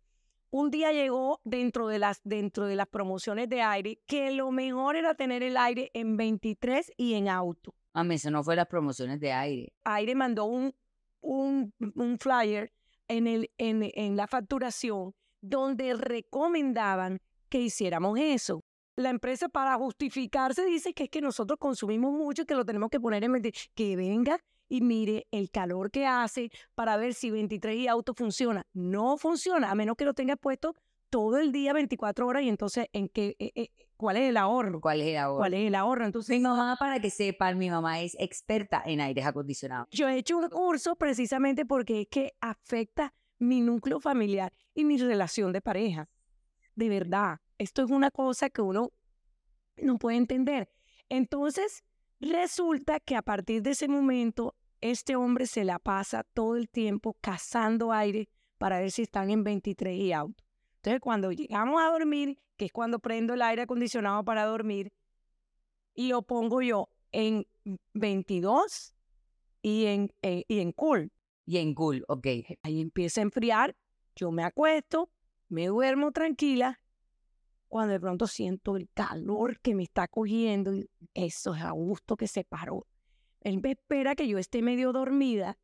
un 0.49 0.71
día 0.71 0.91
llegó 0.91 1.41
dentro 1.43 1.87
de 1.87 1.99
las 1.99 2.21
dentro 2.23 2.65
de 2.65 2.75
las 2.75 2.87
promociones 2.87 3.49
de 3.49 3.61
aire 3.61 3.99
que 4.05 4.31
lo 4.31 4.51
mejor 4.51 4.95
era 4.95 5.15
tener 5.15 5.43
el 5.43 5.57
aire 5.57 5.91
en 5.93 6.17
23 6.17 6.93
y 6.97 7.13
en 7.15 7.27
auto. 7.29 7.73
mami, 7.93 8.15
eso 8.15 8.31
no 8.31 8.43
fue 8.43 8.55
las 8.55 8.67
promociones 8.67 9.19
de 9.19 9.31
aire. 9.31 9.73
Aire 9.83 10.15
mandó 10.15 10.45
un, 10.45 10.73
un, 11.21 11.73
un 11.95 12.17
flyer 12.19 12.71
en, 13.07 13.27
el, 13.27 13.51
en, 13.57 13.89
en 13.93 14.15
la 14.15 14.27
facturación 14.27 15.13
donde 15.41 15.93
recomendaban 15.93 17.19
que 17.49 17.61
hiciéramos 17.61 18.17
eso. 18.19 18.63
La 18.95 19.09
empresa 19.09 19.49
para 19.49 19.75
justificarse 19.75 20.65
dice 20.65 20.93
que 20.93 21.03
es 21.03 21.09
que 21.09 21.21
nosotros 21.21 21.59
consumimos 21.59 22.13
mucho 22.13 22.43
y 22.43 22.45
que 22.45 22.55
lo 22.55 22.65
tenemos 22.65 22.89
que 22.89 22.99
poner 22.99 23.23
en 23.23 23.33
23. 23.33 23.71
Que 23.75 23.95
venga 23.95 24.39
y 24.67 24.81
mire 24.81 25.27
el 25.31 25.49
calor 25.51 25.91
que 25.91 26.05
hace 26.05 26.51
para 26.73 26.97
ver 26.97 27.13
si 27.13 27.31
23 27.31 27.75
y 27.77 27.87
auto 27.87 28.13
funciona. 28.13 28.65
No 28.73 29.17
funciona, 29.17 29.71
a 29.71 29.75
menos 29.75 29.95
que 29.95 30.05
lo 30.05 30.13
tenga 30.13 30.35
puesto 30.35 30.75
todo 31.09 31.37
el 31.37 31.51
día, 31.51 31.71
24 31.71 32.27
horas, 32.27 32.43
y 32.43 32.49
entonces, 32.49 32.87
¿en 32.91 33.07
qué, 33.07 33.35
eh, 33.39 33.51
eh, 33.55 33.69
¿cuál 33.95 34.17
es 34.17 34.29
el 34.29 34.37
ahorro? 34.37 34.81
¿Cuál 34.81 35.01
es 35.01 35.07
el 35.07 35.17
ahora? 35.17 35.37
¿Cuál 35.37 35.53
es 35.53 35.67
el 35.67 35.75
ahorro? 35.75 36.05
Entonces, 36.05 36.35
Mi 36.35 36.41
mamá, 36.41 36.75
para 36.77 36.99
que 36.99 37.09
sepan, 37.09 37.57
mi 37.57 37.69
mamá 37.69 38.01
es 38.01 38.17
experta 38.19 38.83
en 38.85 38.99
aires 38.99 39.25
acondicionados. 39.25 39.87
yo 39.91 40.09
he 40.09 40.17
hecho 40.17 40.37
un 40.37 40.49
curso 40.49 40.95
precisamente 40.95 41.65
porque 41.65 42.01
es 42.01 42.07
que 42.07 42.33
afecta 42.41 43.13
mi 43.37 43.61
núcleo 43.61 43.99
familiar 43.99 44.53
y 44.73 44.83
mi 44.85 44.97
relación 44.97 45.53
de 45.53 45.61
pareja. 45.61 46.09
De 46.75 46.89
verdad, 46.89 47.39
esto 47.57 47.83
es 47.83 47.91
una 47.91 48.11
cosa 48.11 48.49
que 48.49 48.61
uno 48.61 48.91
no 49.77 49.97
puede 49.97 50.17
entender. 50.17 50.69
Entonces, 51.09 51.83
resulta 52.19 52.99
que 52.99 53.15
a 53.15 53.21
partir 53.21 53.61
de 53.61 53.71
ese 53.71 53.87
momento, 53.87 54.55
este 54.81 55.15
hombre 55.15 55.47
se 55.47 55.63
la 55.63 55.79
pasa 55.79 56.23
todo 56.33 56.55
el 56.55 56.69
tiempo 56.69 57.15
cazando 57.21 57.91
aire 57.91 58.29
para 58.57 58.79
ver 58.79 58.91
si 58.91 59.03
están 59.03 59.29
en 59.29 59.43
23 59.43 59.97
y 59.97 60.13
auto. 60.13 60.43
Entonces, 60.77 61.01
cuando 61.01 61.31
llegamos 61.31 61.81
a 61.81 61.89
dormir, 61.89 62.39
que 62.57 62.65
es 62.65 62.71
cuando 62.71 62.99
prendo 62.99 63.33
el 63.33 63.41
aire 63.41 63.63
acondicionado 63.63 64.23
para 64.23 64.45
dormir, 64.45 64.93
y 65.93 66.09
lo 66.09 66.21
pongo 66.21 66.61
yo 66.61 66.89
en 67.11 67.47
22 67.93 68.93
y 69.61 69.85
en, 69.85 70.13
eh, 70.21 70.43
y 70.47 70.59
en 70.59 70.71
cool. 70.73 71.11
Y 71.45 71.57
en 71.57 71.73
cool, 71.73 72.03
ok. 72.07 72.27
Ahí 72.61 72.81
empieza 72.81 73.21
a 73.21 73.23
enfriar, 73.23 73.75
yo 74.15 74.31
me 74.31 74.43
acuesto, 74.43 75.09
me 75.49 75.67
duermo 75.67 76.11
tranquila, 76.11 76.79
cuando 77.67 77.93
de 77.93 77.99
pronto 77.99 78.27
siento 78.27 78.77
el 78.77 78.89
calor 78.93 79.59
que 79.59 79.75
me 79.75 79.83
está 79.83 80.07
cogiendo, 80.07 80.73
y 80.73 80.89
eso 81.13 81.55
es 81.55 81.61
a 81.61 81.71
gusto 81.71 82.15
que 82.15 82.27
se 82.27 82.43
paró. 82.43 82.87
Él 83.41 83.61
me 83.61 83.71
espera 83.71 84.15
que 84.15 84.27
yo 84.27 84.37
esté 84.37 84.61
medio 84.61 84.91
dormida 84.91 85.57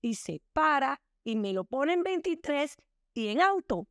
y 0.00 0.14
se 0.14 0.40
para 0.52 1.00
y 1.24 1.36
me 1.36 1.52
lo 1.52 1.64
pone 1.64 1.92
en 1.92 2.02
23 2.02 2.76
y 3.14 3.28
en 3.28 3.40
auto. 3.40 3.86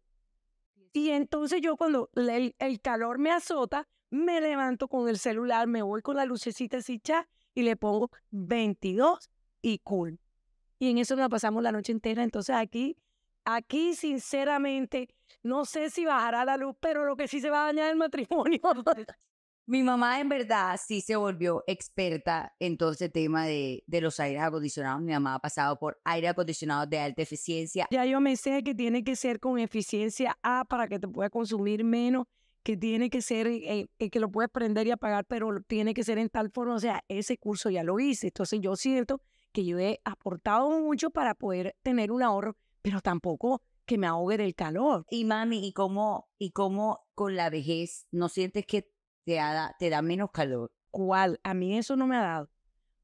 Y 0.94 1.12
entonces 1.12 1.62
yo 1.62 1.78
cuando 1.78 2.10
el, 2.16 2.82
calor 2.82 3.20
me 3.20 3.32
azota, 3.32 3.88
me 4.10 4.42
levanto 4.42 4.88
con 4.88 5.08
el 5.08 5.18
celular, 5.18 5.68
me 5.68 5.82
voy 5.82 6.02
con 6.02 6.16
la 6.16 6.26
lucecita 6.26 6.78
así 6.78 7.02
y 7.54 7.62
le 7.62 7.76
pongo 7.76 8.10
22 8.32 9.30
y 9.62 9.80
cool. 9.80 10.20
Y 10.80 10.90
en 10.90 10.98
eso 10.98 11.16
nos 11.16 11.30
pasamos 11.30 11.64
la 11.64 11.72
noche 11.72 11.92
entera. 11.92 12.24
Entonces 12.24 12.56
aquí, 12.56 12.98
aquí 13.48 13.96
sinceramente, 13.96 15.08
no 15.42 15.66
sé 15.66 15.90
si 15.90 16.06
bajará 16.06 16.44
la 16.44 16.58
luz, 16.58 16.76
pero 16.80 17.06
lo 17.06 17.16
que 17.16 17.28
sí 17.28 17.40
se 17.40 17.50
va 17.50 17.64
a 17.64 17.66
dañar 17.68 17.86
es 17.86 17.92
el 17.94 17.98
matrimonio. 17.98 18.60
Mi 19.70 19.84
mamá 19.84 20.22
en 20.22 20.30
verdad 20.30 20.80
sí 20.82 21.02
se 21.02 21.18
volvió 21.18 21.64
experta 21.68 22.56
en 22.60 22.78
todo 22.78 22.92
ese 22.92 23.10
tema 23.10 23.46
de, 23.46 23.84
de 23.86 24.00
los 24.00 24.18
aires 24.20 24.42
acondicionados. 24.42 25.02
Mi 25.02 25.12
mamá 25.12 25.36
ha 25.36 25.40
pasado 25.40 25.78
por 25.78 26.00
aire 26.06 26.30
acondicionado 26.30 26.86
de 26.86 27.00
alta 27.00 27.22
eficiencia. 27.22 27.86
ya 27.92 28.06
yo 28.06 28.22
me 28.22 28.38
sé 28.38 28.64
que 28.64 28.74
tiene 28.74 29.04
que 29.04 29.18
ser 29.18 29.42
con 29.42 29.60
eficiencia 29.60 30.38
A 30.42 30.64
para 30.64 30.88
que 30.88 31.00
te 31.00 31.08
pueda 31.10 31.30
consumir 31.30 31.84
menos, 31.84 32.28
que 32.64 32.78
tiene 32.78 33.10
que 33.10 33.22
ser, 33.22 33.48
eh, 33.48 33.90
eh, 34.00 34.10
que 34.10 34.20
lo 34.22 34.32
puedes 34.32 34.50
prender 34.50 34.88
y 34.88 34.92
apagar, 34.92 35.26
pero 35.26 35.62
tiene 35.64 35.94
que 35.94 36.06
ser 36.06 36.18
en 36.18 36.30
tal 36.30 36.50
forma. 36.50 36.76
O 36.76 36.80
sea, 36.80 37.04
ese 37.10 37.38
curso 37.38 37.70
ya 37.70 37.84
lo 37.84 38.00
hice. 38.00 38.28
Entonces 38.28 38.62
yo 38.62 38.78
siento 38.78 39.22
que 39.52 39.66
yo 39.66 39.80
he 39.80 40.00
aportado 40.06 40.70
mucho 40.70 41.10
para 41.10 41.34
poder 41.34 41.76
tener 41.82 42.14
un 42.14 42.24
ahorro, 42.24 42.56
pero 42.88 43.02
tampoco 43.02 43.62
que 43.86 43.98
me 43.98 44.08
ahogue 44.08 44.38
del 44.38 44.56
calor. 44.56 45.06
Y 45.10 45.26
mami, 45.26 45.68
¿y 45.68 45.74
cómo, 45.74 46.30
y 46.38 46.52
cómo 46.52 47.06
con 47.16 47.36
la 47.36 47.50
vejez 47.50 48.08
no 48.12 48.30
sientes 48.30 48.66
que 48.66 48.90
te 49.26 49.34
da, 49.34 49.76
te 49.78 49.90
da 49.90 50.02
menos 50.02 50.32
calor? 50.32 50.72
¿Cuál? 50.90 51.38
A 51.44 51.54
mí 51.54 51.78
eso 51.78 51.98
no 51.98 52.08
me 52.08 52.16
ha 52.16 52.22
dado. 52.22 52.50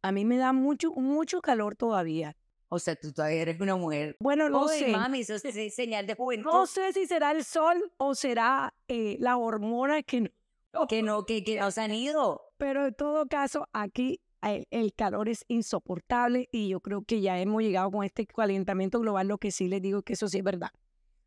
A 0.02 0.14
mí 0.14 0.24
me 0.24 0.38
da 0.38 0.54
mucho, 0.54 0.94
mucho 0.94 1.42
calor 1.42 1.76
todavía. 1.76 2.38
O 2.70 2.80
sea, 2.80 2.96
tú 2.96 3.12
todavía 3.12 3.42
eres 3.42 3.60
una 3.60 3.76
mujer. 3.76 4.16
Bueno, 4.22 4.50
no 4.50 4.70
sé. 4.70 4.88
mami, 4.88 5.20
eso 5.20 5.36
es 5.36 5.76
señal 5.76 6.08
de 6.08 6.16
juventud. 6.16 6.50
No 6.50 6.66
sé 6.66 6.94
si 6.94 7.06
será 7.06 7.32
el 7.32 7.44
sol 7.44 7.92
o 7.98 8.16
será 8.16 8.74
eh, 8.88 9.18
la 9.20 9.36
hormona 9.36 10.02
que 10.02 10.22
no. 10.22 10.88
Que 10.88 11.04
no, 11.04 11.26
que, 11.26 11.44
que 11.44 11.60
nos 11.60 11.78
han 11.78 11.94
ido. 11.94 12.42
Pero 12.56 12.88
en 12.88 12.94
todo 12.96 13.28
caso, 13.28 13.68
aquí 13.74 14.22
el, 14.52 14.68
el 14.72 14.94
calor 14.94 15.30
es 15.30 15.46
insoportable 15.48 16.50
y 16.52 16.70
yo 16.70 16.80
creo 16.80 17.04
que 17.04 17.22
ya 17.22 17.40
hemos 17.40 17.62
llegado 17.62 17.92
con 17.92 18.04
este 18.04 18.26
calentamiento 18.26 19.00
global. 19.00 19.28
Lo 19.28 19.38
que 19.38 19.52
sí 19.52 19.68
les 19.68 19.82
digo 19.82 20.00
es 20.00 20.04
que 20.04 20.14
eso 20.14 20.28
sí 20.28 20.40
es 20.40 20.44
verdad. 20.44 20.70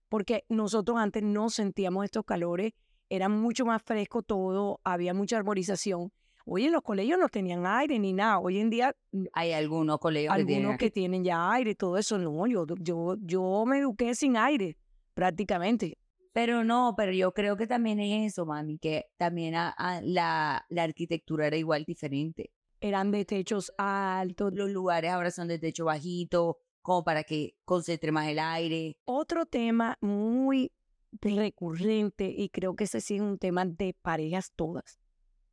Porque 0.09 0.45
nosotros 0.49 0.99
antes 0.99 1.23
no 1.23 1.51
sentíamos 1.51 2.05
estos 2.05 2.25
calores, 2.25 2.73
era 3.09 3.29
mucho 3.29 3.65
más 3.65 3.83
fresco 3.83 4.23
todo, 4.23 4.81
había 4.85 5.15
mucha 5.15 5.37
arborización. 5.37 6.13
Oye, 6.45 6.67
en 6.67 6.73
los 6.73 6.83
colegios 6.83 7.19
no 7.19 7.29
tenían 7.29 7.67
aire 7.67 7.99
ni 7.99 8.13
nada. 8.13 8.39
Hoy 8.39 8.59
en 8.61 8.71
día 8.71 8.95
Hay 9.33 9.53
algunos 9.53 9.99
colegios 9.99 10.33
que 10.33 10.45
tienen 10.45 10.63
algunos 10.65 10.79
que 10.79 10.91
tienen 10.91 11.25
ya 11.25 11.51
aire, 11.53 11.75
todo 11.75 11.99
eso 11.99 12.19
no. 12.19 12.47
Yo, 12.47 12.67
yo, 12.81 13.17
yo 13.21 13.65
me 13.67 13.79
eduqué 13.79 14.15
sin 14.15 14.37
aire, 14.37 14.77
prácticamente. 15.15 15.99
Pero 16.33 16.63
no, 16.65 16.95
pero 16.97 17.13
yo 17.13 17.33
creo 17.33 17.57
que 17.57 17.67
también 17.67 17.99
es 17.99 18.33
eso, 18.33 18.45
mami, 18.47 18.79
que 18.79 19.07
también 19.17 19.55
a- 19.55 19.71
a 19.71 20.01
la, 20.03 20.65
la 20.69 20.83
arquitectura 20.85 21.47
era 21.47 21.57
igual 21.57 21.85
diferente. 21.85 22.51
Eran 22.81 23.11
de 23.11 23.25
techos 23.25 23.73
altos. 23.79 24.53
Los 24.55 24.71
lugares 24.71 25.11
ahora 25.11 25.31
son 25.31 25.49
de 25.49 25.59
techo 25.59 25.87
bajito, 25.87 26.59
como 26.83 27.05
para 27.05 27.25
que 27.25 27.57
concentre 27.65 28.13
más 28.13 28.29
el 28.29 28.39
aire. 28.39 28.99
Otro 29.05 29.47
tema 29.47 29.97
muy 30.01 30.73
recurrente, 31.21 32.27
y 32.37 32.49
creo 32.51 32.77
que 32.77 32.85
ese 32.85 33.01
sí 33.01 33.17
es 33.17 33.21
un 33.23 33.39
tema 33.39 33.65
de 33.65 33.95
parejas 34.03 34.53
todas, 34.55 34.99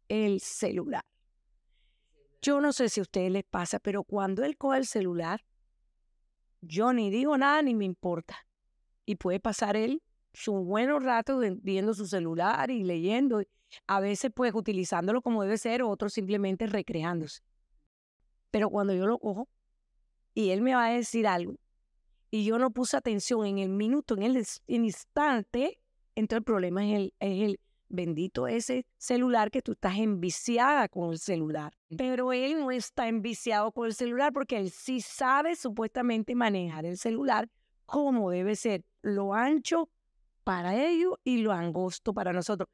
el 0.10 0.42
celular. 0.42 1.06
Yo 2.42 2.60
no 2.60 2.74
sé 2.74 2.90
si 2.90 3.00
a 3.00 3.04
ustedes 3.04 3.32
les 3.32 3.46
pasa, 3.46 3.80
pero 3.80 4.04
cuando 4.04 4.44
él 4.44 4.58
coge 4.58 4.80
el 4.80 4.86
celular, 4.86 5.46
yo 6.62 6.92
ni 6.92 7.10
digo 7.10 7.38
nada 7.38 7.62
ni 7.62 7.74
me 7.74 7.86
importa. 7.86 8.36
Y 9.06 9.16
puede 9.16 9.40
pasar 9.40 9.78
él 9.78 10.02
su 10.34 10.54
buenos 10.54 11.04
ratos 11.04 11.40
de- 11.42 11.58
viendo 11.62 11.94
su 11.94 12.06
celular 12.06 12.70
y 12.70 12.84
leyendo, 12.84 13.42
a 13.88 14.00
veces 14.00 14.32
pues 14.34 14.54
utilizándolo 14.54 15.22
como 15.22 15.44
debe 15.44 15.58
ser, 15.58 15.84
otros 15.84 16.14
simplemente 16.14 16.68
recreándose. 16.68 17.42
Pero 18.52 18.70
cuando 18.70 18.94
yo 18.94 19.08
lo 19.08 19.18
cojo 19.20 19.48
y 20.34 20.50
él 20.52 20.62
me 20.62 20.76
va 20.76 20.86
a 20.88 20.92
decir 20.94 21.28
algo 21.28 21.56
y 22.30 22.46
yo 22.46 22.58
no 22.60 22.72
puse 22.72 22.98
atención 22.98 23.46
en 23.46 23.60
el 23.60 23.70
minuto, 23.70 24.16
en 24.16 24.24
el 24.24 24.38
ins- 24.38 24.62
instante, 24.68 25.80
entonces 26.16 26.40
el 26.40 26.44
problema 26.44 26.86
es 26.86 26.96
el, 26.96 27.14
es 27.20 27.42
el 27.42 27.60
bendito 27.90 28.48
ese 28.48 28.86
celular 28.98 29.52
que 29.52 29.62
tú 29.62 29.74
estás 29.74 29.98
enviciada 29.98 30.88
con 30.90 31.12
el 31.12 31.20
celular. 31.20 31.74
Pero 31.96 32.34
él 32.34 32.60
no 32.60 32.72
está 32.72 33.08
enviciado 33.08 33.72
con 33.72 33.86
el 33.88 33.94
celular 33.94 34.34
porque 34.34 34.58
él 34.58 34.72
sí 34.72 35.00
sabe 35.02 35.56
supuestamente 35.56 36.34
manejar 36.34 36.86
el 36.86 36.98
celular 36.98 37.50
como 37.86 38.32
debe 38.32 38.56
ser, 38.56 38.84
lo 39.02 39.34
ancho 39.34 39.90
para 40.44 40.84
ellos 40.84 41.16
y 41.24 41.38
lo 41.38 41.52
angosto 41.52 42.14
para 42.14 42.34
nosotros. 42.34 42.68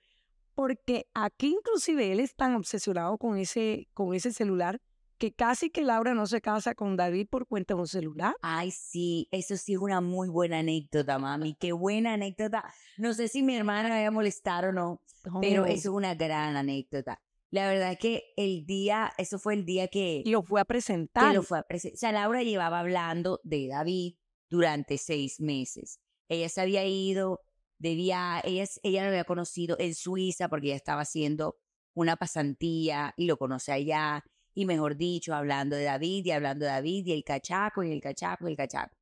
Porque 0.60 1.08
aquí 1.13 1.56
inclusive 1.58 2.12
él 2.12 2.20
es 2.20 2.36
tan 2.36 2.54
obsesionado 2.56 3.18
con 3.18 3.38
ese, 3.38 3.88
con 3.94 4.13
ese 4.13 4.34
celular 4.34 4.82
que 5.18 5.32
casi 5.32 5.70
que 5.70 5.84
Laura 5.84 6.13
no 6.13 6.28
se 6.28 6.42
casa 6.42 6.75
con 6.75 6.98
David 6.98 7.30
por 7.30 7.48
cuenta 7.48 7.75
de 7.75 7.80
un 7.80 7.88
celular. 7.88 8.36
Ay, 8.42 8.72
sí, 8.72 9.30
eso 9.32 9.56
sí 9.56 9.75
es 9.75 9.80
una 9.80 10.01
muy 10.01 10.28
buena 10.28 10.60
anécdota, 10.60 11.18
mami. 11.18 11.56
Qué 11.56 11.72
buena 11.72 12.16
anécdota. 12.16 12.66
No 12.98 13.13
sé 13.13 13.30
si 13.30 13.42
mi 13.42 13.56
hermana 13.56 13.84
me 13.88 13.96
vaya 13.96 14.10
a 14.10 14.12
molestar 14.12 14.66
o 14.66 14.74
no, 14.74 15.01
pero 15.39 15.66
eso 15.66 15.92
es 15.92 15.96
una 15.96 16.13
gran 16.16 16.58
anécdota. 16.58 17.22
La 17.51 17.66
verdad 17.66 17.94
es 17.94 18.00
que 18.00 18.34
el 18.36 18.66
día, 18.66 19.13
eso 19.18 19.39
fue 19.39 19.54
el 19.54 19.63
día 19.63 19.88
que, 19.88 20.24
Y 20.25 20.30
lo 20.30 20.44
fue 20.44 20.60
a 20.60 20.66
presentar. 20.66 21.30
que 21.30 21.38
lo 21.38 21.44
fue 21.44 21.60
a 21.60 21.63
presentar. 21.63 21.96
O 21.96 22.00
sea, 22.00 22.12
Laura 22.12 22.44
llevaba 22.44 22.82
hablando 22.82 23.39
de 23.46 23.70
David 23.70 24.16
durante 24.50 24.98
seis 24.98 25.39
meses. 25.39 26.01
Ella 26.28 26.50
se 26.50 26.60
había 26.60 26.86
ido 26.86 27.39
de 27.79 27.95
viaje, 27.95 28.48
ella, 28.50 28.65
ella 28.83 29.03
lo 29.03 29.09
había 29.09 29.24
conocido 29.24 29.75
en 29.79 29.95
Suiza 29.95 30.48
porque 30.50 30.67
ella 30.67 30.75
estaba 30.75 31.01
haciendo 31.01 31.57
una 31.93 32.15
pasantía 32.17 33.13
y 33.17 33.25
lo 33.25 33.38
conoce 33.38 33.71
allá. 33.71 34.24
Y 34.53 34.65
mejor 34.65 34.95
dicho, 34.98 35.33
hablando 35.33 35.75
de 35.75 35.83
David 35.86 36.25
y 36.25 36.31
hablando 36.31 36.65
de 36.65 36.71
David 36.71 37.05
y 37.07 37.13
el 37.13 37.24
cachaco 37.24 37.83
y 37.83 37.91
el 37.91 38.01
cachaco 38.01 38.48
y 38.48 38.51
el 38.51 38.57
cachaco. 38.57 38.95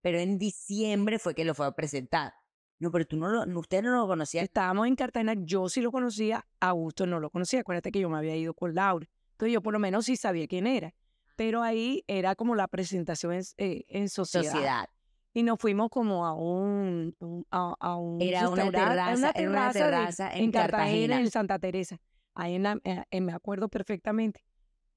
Pero 0.00 0.18
en 0.18 0.38
diciembre 0.38 1.18
fue 1.18 1.34
que 1.34 1.44
lo 1.44 1.54
fue 1.54 1.66
a 1.66 1.72
presentar. 1.72 2.32
No, 2.78 2.90
pero 2.92 3.06
tú 3.06 3.16
no 3.16 3.28
lo, 3.28 3.44
no- 3.46 3.58
usted 3.60 3.82
no 3.82 3.90
lo 3.96 4.06
conocía. 4.06 4.42
Estábamos 4.42 4.86
en 4.86 4.94
Cartagena, 4.94 5.34
yo 5.36 5.68
sí 5.68 5.80
lo 5.80 5.90
conocía, 5.90 6.46
Augusto 6.60 7.06
no 7.06 7.18
lo 7.18 7.30
conocía. 7.30 7.60
Acuérdate 7.60 7.90
que 7.90 8.00
yo 8.00 8.08
me 8.08 8.18
había 8.18 8.36
ido 8.36 8.54
con 8.54 8.74
Laura. 8.74 9.08
Entonces 9.32 9.52
yo 9.54 9.62
por 9.62 9.72
lo 9.72 9.78
menos 9.78 10.04
sí 10.06 10.16
sabía 10.16 10.46
quién 10.46 10.66
era. 10.66 10.94
Pero 11.36 11.62
ahí 11.62 12.04
era 12.06 12.34
como 12.34 12.54
la 12.54 12.68
presentación 12.68 13.32
en, 13.32 13.42
eh, 13.56 13.84
en 13.88 14.08
sociedad. 14.08 14.52
Sociedad. 14.52 14.88
Y 15.34 15.42
nos 15.42 15.58
fuimos 15.58 15.90
como 15.90 16.26
a 16.26 16.32
un, 16.34 17.14
un- 17.20 17.46
a, 17.50 17.74
a 17.78 17.96
un 17.96 18.20
Era 18.20 18.48
una 18.48 18.70
terraza, 18.70 19.30
era 19.34 19.50
una 19.50 19.72
de- 19.72 19.78
terraza 19.80 20.32
en 20.36 20.50
Cartagena. 20.50 21.20
en 21.20 21.30
Santa 21.30 21.58
Teresa. 21.58 22.00
Ahí 22.34 22.54
en 22.54 22.62
la- 22.64 22.80
eh, 22.84 23.04
eh, 23.10 23.20
me 23.20 23.32
acuerdo 23.32 23.68
perfectamente. 23.68 24.42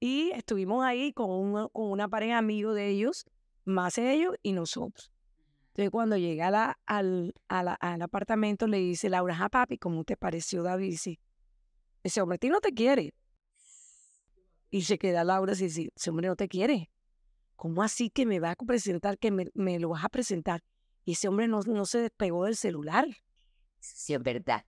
Y 0.00 0.30
estuvimos 0.32 0.84
ahí 0.84 1.12
con, 1.12 1.30
un- 1.30 1.68
con 1.68 1.90
una 1.90 2.08
pareja 2.08 2.38
amigo 2.38 2.72
de 2.74 2.88
ellos, 2.88 3.24
más 3.64 3.98
ellos 3.98 4.34
y 4.42 4.52
nosotros. 4.52 5.12
Entonces, 5.68 5.90
cuando 5.90 6.16
llega 6.16 6.50
la- 6.50 6.78
al, 6.86 7.34
a 7.48 7.62
la- 7.62 7.74
al 7.74 8.02
apartamento, 8.02 8.66
le 8.66 8.78
dice 8.78 9.08
Laura, 9.08 9.36
ah, 9.40 9.48
papi, 9.48 9.78
¿cómo 9.78 10.02
te 10.04 10.16
pareció 10.16 10.62
David? 10.62 10.90
Dice, 10.90 11.20
ese 12.02 12.20
hombre 12.20 12.36
a 12.36 12.38
ti 12.38 12.48
no 12.48 12.60
te 12.60 12.72
quiere. 12.72 13.14
Y 14.70 14.82
se 14.82 14.98
queda 14.98 15.22
Laura 15.24 15.52
y 15.52 15.56
dice, 15.56 15.90
ese 15.94 16.10
hombre 16.10 16.28
no 16.28 16.36
te 16.36 16.48
quiere. 16.48 16.90
¿Cómo 17.56 17.82
así 17.82 18.10
que 18.10 18.26
me 18.26 18.40
vas 18.40 18.56
a 18.58 18.64
presentar, 18.64 19.18
que 19.18 19.30
me, 19.30 19.46
me 19.54 19.78
lo 19.78 19.90
vas 19.90 20.04
a 20.04 20.08
presentar? 20.08 20.62
Y 21.04 21.12
ese 21.12 21.28
hombre 21.28 21.48
no, 21.48 21.60
no 21.60 21.84
se 21.86 21.98
despegó 22.00 22.44
del 22.44 22.56
celular. 22.56 23.06
Sí, 23.80 24.14
es 24.14 24.22
verdad. 24.22 24.64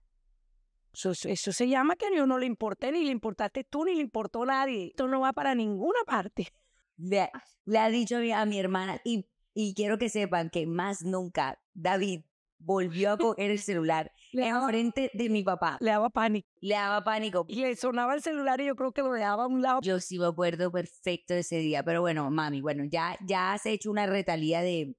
Eso, 0.93 1.11
eso- 1.11 1.29
eso 1.29 1.51
se 1.51 1.67
llama 1.67 1.95
que 1.95 2.05
yo 2.15 2.25
no 2.25 2.37
le 2.37 2.45
importé, 2.45 2.91
ni 2.91 3.03
le 3.03 3.11
importaste 3.11 3.63
tú, 3.63 3.85
ni 3.85 3.95
le 3.95 4.01
importó 4.01 4.45
nadie. 4.45 4.87
Esto 4.87 5.07
no 5.07 5.21
va 5.21 5.33
para 5.33 5.55
ninguna 5.55 5.99
parte. 6.05 6.47
Le, 6.97 7.29
le 7.65 7.77
ha 7.79 7.89
dicho 7.89 8.15
a 8.15 8.19
mi, 8.21 8.31
a 8.31 8.45
mi 8.45 8.57
hermana 8.57 9.01
y, 9.03 9.25
y 9.53 9.73
quiero 9.73 9.97
que 9.97 10.07
sepan 10.07 10.49
que 10.49 10.65
más 10.65 11.03
nunca 11.03 11.59
David 11.73 12.21
volvió 12.65 13.11
a 13.11 13.17
coger 13.17 13.51
el 13.51 13.59
celular 13.59 14.11
Le 14.31 14.47
en 14.47 14.53
daba, 14.53 14.67
frente 14.67 15.11
de 15.13 15.29
mi 15.29 15.43
papá. 15.43 15.77
le 15.79 15.91
daba 15.91 16.09
pánico. 16.09 16.47
Le 16.61 16.75
daba 16.75 17.03
pánico. 17.03 17.45
Y 17.47 17.61
le 17.61 17.75
sonaba 17.75 18.15
el 18.15 18.21
celular 18.21 18.59
y 18.61 18.65
yo 18.65 18.75
creo 18.75 18.91
que 18.91 19.01
lo 19.01 19.11
dejaba 19.11 19.43
a 19.43 19.47
un 19.47 19.61
lado. 19.61 19.79
Yo 19.81 19.99
sí 19.99 20.17
me 20.19 20.25
acuerdo 20.25 20.71
perfecto 20.71 21.33
de 21.33 21.41
ese 21.41 21.59
día, 21.59 21.83
pero 21.83 22.01
bueno, 22.01 22.29
mami, 22.31 22.61
bueno, 22.61 22.83
ya, 22.85 23.17
ya 23.25 23.53
has 23.53 23.65
hecho 23.65 23.91
una 23.91 24.05
retalía 24.07 24.61
de, 24.61 24.95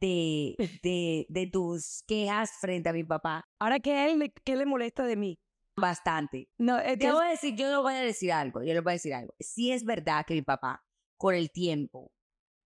de, 0.00 0.54
de, 0.82 1.26
de 1.28 1.46
tus 1.48 2.02
quejas 2.06 2.52
frente 2.60 2.88
a 2.88 2.92
mi 2.92 3.04
papá. 3.04 3.44
Ahora, 3.58 3.80
¿qué, 3.80 4.06
él, 4.10 4.18
le- 4.18 4.32
qué 4.44 4.56
le 4.56 4.66
molesta 4.66 5.04
de 5.04 5.16
mí? 5.16 5.38
Bastante. 5.76 6.48
No, 6.56 6.78
es 6.78 6.92
que 6.92 6.96
Te 6.98 7.12
voy 7.12 7.26
a 7.26 7.30
decir, 7.30 7.56
yo 7.56 7.68
le 7.68 7.76
voy 7.78 7.94
a 7.94 8.00
decir 8.00 8.32
algo, 8.32 8.62
yo 8.62 8.72
le 8.72 8.80
voy 8.80 8.92
a 8.92 8.94
decir 8.94 9.12
algo. 9.12 9.34
Sí 9.40 9.72
es 9.72 9.84
verdad 9.84 10.24
que 10.24 10.34
mi 10.34 10.42
papá, 10.42 10.84
con 11.16 11.34
el 11.34 11.50
tiempo, 11.50 12.12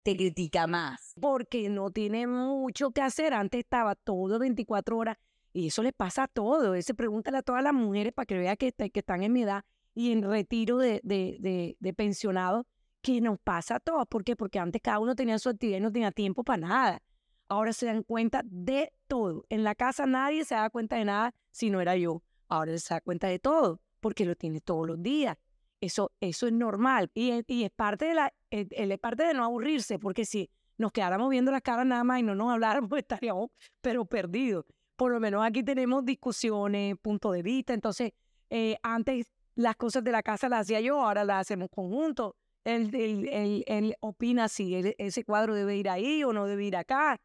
te 0.04 0.16
critica 0.16 0.68
más. 0.68 1.14
porque 1.20 1.70
no 1.70 1.92
tiene 1.92 2.28
mucho 2.28 2.92
que 2.92 3.02
hacer. 3.02 3.34
Antes 3.34 3.60
estaba 3.60 3.96
todo 3.96 4.40
24 4.40 4.98
horas 4.98 5.18
y 5.54 5.68
eso 5.68 5.84
le 5.84 5.94
pasa 5.94 6.24
a 6.24 6.28
todo. 6.28 6.76
Ese 6.76 6.94
pregúntale 6.94 7.38
a 7.38 7.42
todas 7.42 7.64
las 7.64 7.74
mujeres 7.74 8.14
para 8.14 8.26
que 8.26 8.38
vea 8.38 8.56
que, 8.56 8.74
están 8.78 9.24
en 9.24 9.34
mi 9.34 9.44
edad 9.44 9.64
y 9.94 10.12
en 10.12 10.24
retiro 10.24 10.78
de, 10.78 11.02
de, 11.04 11.38
de, 11.40 11.78
de 11.80 11.94
pensionado, 11.94 12.66
que 13.02 13.20
nos 13.22 13.40
pasa 13.40 13.76
a 13.76 13.80
todos. 13.80 14.08
¿Por 14.08 14.24
qué? 14.24 14.36
Porque 14.36 14.60
antes 14.60 14.82
cada 14.82 15.00
uno 15.00 15.16
tenía 15.16 15.40
su 15.40 15.50
actividad 15.50 15.78
y 15.78 15.82
no 15.82 15.92
tenía 15.92 16.12
tiempo 16.12 16.44
para 16.44 16.68
nada. 16.68 17.02
Ahora 17.48 17.74
se 17.74 17.88
dan 17.88 18.04
cuenta 18.04 18.44
de 18.46 18.94
todo. 19.08 19.46
En 19.50 19.64
la 19.64 19.76
casa 19.76 20.06
nadie 20.06 20.46
se 20.46 20.56
da 20.56 20.70
cuenta 20.70 20.96
de 20.96 21.06
nada 21.06 21.34
si 21.52 21.70
no 21.70 21.82
era 21.82 21.98
yo. 21.98 22.24
Ahora 22.48 22.78
se 22.78 22.94
da 22.94 23.02
cuenta 23.02 23.28
de 23.28 23.40
todo 23.40 23.82
porque 24.00 24.26
lo 24.26 24.36
tiene 24.36 24.62
todos 24.62 24.88
los 24.88 25.02
días. 25.02 25.38
Eso, 25.82 26.12
eso 26.20 26.46
es 26.46 26.54
normal 26.54 27.10
y, 27.16 27.32
es- 27.32 27.44
y 27.48 27.64
es 27.64 27.72
parte 27.72 28.06
de 28.06 28.14
la, 28.14 28.32
es, 28.52 28.68
es 28.70 29.00
parte 29.00 29.24
de 29.26 29.34
no 29.34 29.44
aburrirse, 29.44 29.98
porque 29.98 30.26
si 30.26 30.48
nos 30.78 30.92
quedáramos 30.92 31.30
viendo 31.32 31.52
las 31.52 31.62
caras 31.64 31.88
nada 31.88 32.04
más 32.04 32.20
y 32.20 32.24
no 32.24 32.36
nos 32.36 32.52
habláramos, 32.54 32.92
estaríamos 32.98 33.50
pero 33.82 34.06
perdidos. 34.06 34.66
Por 34.96 35.12
lo 35.12 35.20
menos 35.20 35.44
aquí 35.44 35.64
tenemos 35.64 36.06
discusiones, 36.06 36.96
punto 37.02 37.32
de 37.32 37.42
vista. 37.42 37.74
Entonces, 37.74 38.12
eh, 38.52 38.78
antes 38.84 39.32
las 39.56 39.76
cosas 39.76 40.04
de 40.04 40.12
la 40.12 40.22
casa 40.22 40.48
las 40.50 40.62
hacía 40.62 40.80
yo, 40.82 41.02
ahora 41.02 41.26
las 41.26 41.42
hacemos 41.42 41.70
conjuntos. 41.72 42.34
Él, 42.64 42.94
él, 42.94 43.28
él- 43.32 43.64
él 43.66 43.96
opina 44.02 44.48
si 44.48 44.76
el- 44.76 44.96
ese 45.00 45.24
cuadro 45.24 45.56
debe 45.56 45.76
ir 45.78 45.90
ahí 45.90 46.24
o 46.24 46.32
no 46.32 46.46
debe 46.46 46.66
ir 46.66 46.76
acá. 46.76 47.20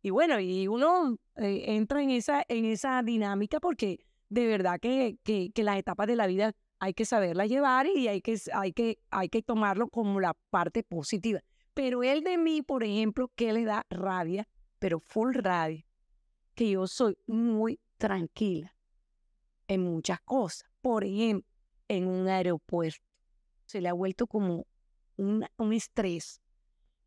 Y 0.00 0.08
bueno, 0.10 0.40
y 0.40 0.66
uno 0.66 1.18
eh, 1.36 1.64
entra 1.76 2.02
en 2.02 2.08
esa, 2.10 2.42
en 2.48 2.64
esa 2.64 3.02
dinámica 3.02 3.60
porque 3.60 3.98
de 4.30 4.46
verdad 4.46 4.80
que, 4.80 5.18
que 5.22 5.52
las 5.62 5.76
etapas 5.78 6.06
de 6.06 6.16
la 6.16 6.26
vida 6.26 6.52
hay 6.80 6.94
que 6.94 7.04
saberlas 7.04 7.48
llevar 7.48 7.86
y 7.86 8.08
hay 8.08 8.20
que, 8.20 8.38
hay, 8.52 8.72
que, 8.72 8.98
hay 9.10 9.28
que 9.28 9.42
tomarlo 9.42 9.88
como 9.88 10.20
la 10.20 10.34
parte 10.50 10.82
positiva. 10.82 11.40
Pero 11.74 12.02
él 12.02 12.22
de 12.22 12.38
mí, 12.38 12.62
por 12.62 12.84
ejemplo, 12.84 13.30
que 13.34 13.52
le 13.52 13.64
da 13.64 13.86
rabia, 13.90 14.48
pero 14.78 15.00
full 15.00 15.34
rabia, 15.34 15.84
que 16.54 16.70
yo 16.70 16.86
soy 16.86 17.16
muy 17.26 17.80
tranquila 17.96 18.74
en 19.66 19.82
muchas 19.82 20.20
cosas. 20.22 20.68
Por 20.80 21.04
ejemplo, 21.04 21.48
en 21.88 22.06
un 22.06 22.28
aeropuerto. 22.28 23.04
Se 23.66 23.80
le 23.80 23.88
ha 23.88 23.92
vuelto 23.92 24.26
como 24.26 24.66
un, 25.16 25.46
un 25.56 25.72
estrés. 25.72 26.40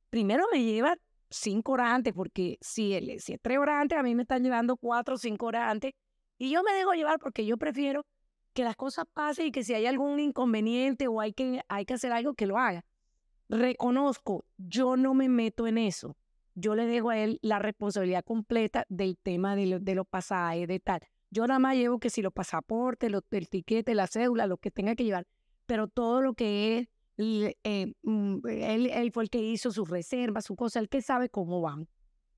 Primero 0.09 0.45
me 0.51 0.63
lleva 0.63 0.97
cinco 1.29 1.73
horas 1.73 1.91
antes, 1.91 2.13
porque 2.13 2.57
si, 2.61 2.93
él, 2.93 3.19
si 3.19 3.33
es 3.33 3.39
tres 3.41 3.57
horas 3.57 3.81
antes, 3.81 3.97
a 3.97 4.03
mí 4.03 4.13
me 4.15 4.23
están 4.23 4.43
llevando 4.43 4.77
cuatro 4.77 5.15
o 5.15 5.17
cinco 5.17 5.47
horas 5.47 5.71
antes. 5.71 5.93
Y 6.37 6.51
yo 6.51 6.63
me 6.63 6.73
dejo 6.73 6.93
llevar 6.93 7.19
porque 7.19 7.45
yo 7.45 7.57
prefiero 7.57 8.05
que 8.53 8.63
las 8.63 8.75
cosas 8.75 9.05
pasen 9.13 9.47
y 9.47 9.51
que 9.51 9.63
si 9.63 9.73
hay 9.73 9.85
algún 9.85 10.19
inconveniente 10.19 11.07
o 11.07 11.21
hay 11.21 11.33
que, 11.33 11.61
hay 11.67 11.85
que 11.85 11.93
hacer 11.93 12.11
algo, 12.11 12.33
que 12.33 12.47
lo 12.47 12.57
haga. 12.57 12.85
Reconozco, 13.49 14.45
yo 14.57 14.97
no 14.97 15.13
me 15.13 15.29
meto 15.29 15.67
en 15.67 15.77
eso. 15.77 16.15
Yo 16.55 16.75
le 16.75 16.85
dejo 16.85 17.09
a 17.09 17.17
él 17.17 17.39
la 17.41 17.59
responsabilidad 17.59 18.23
completa 18.23 18.85
del 18.89 19.17
tema 19.17 19.55
de, 19.55 19.79
de 19.79 19.95
los 19.95 20.07
pasajes, 20.07 20.67
de 20.67 20.79
tal. 20.79 21.01
Yo 21.29 21.47
nada 21.47 21.59
más 21.59 21.75
llevo 21.75 21.99
que 21.99 22.09
si 22.09 22.21
los 22.21 22.33
pasaportes, 22.33 23.09
los, 23.09 23.23
el 23.31 23.47
tiquete, 23.49 23.95
la 23.95 24.07
cédula, 24.07 24.47
lo 24.47 24.57
que 24.57 24.71
tenga 24.71 24.95
que 24.95 25.05
llevar. 25.05 25.27
Pero 25.65 25.87
todo 25.87 26.21
lo 26.21 26.33
que 26.33 26.77
es, 26.77 26.87
eh, 27.17 27.93
mm, 28.03 28.47
él, 28.47 28.89
él 28.89 29.11
fue 29.11 29.23
el 29.23 29.29
que 29.29 29.39
hizo 29.39 29.71
sus 29.71 29.89
reservas, 29.89 30.45
su 30.45 30.55
cosa, 30.55 30.79
el 30.79 30.89
que 30.89 31.01
sabe 31.01 31.29
cómo 31.29 31.61
van, 31.61 31.87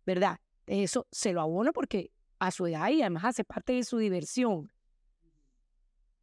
¿verdad? 0.06 0.40
Eso 0.68 1.08
se 1.12 1.34
lo 1.34 1.42
abono 1.42 1.74
porque 1.74 2.12
a 2.40 2.52
su 2.52 2.68
edad 2.68 2.90
y 2.90 3.02
además 3.02 3.26
hace 3.26 3.44
parte 3.44 3.74
de 3.74 3.84
su 3.84 3.98
diversión 3.98 4.73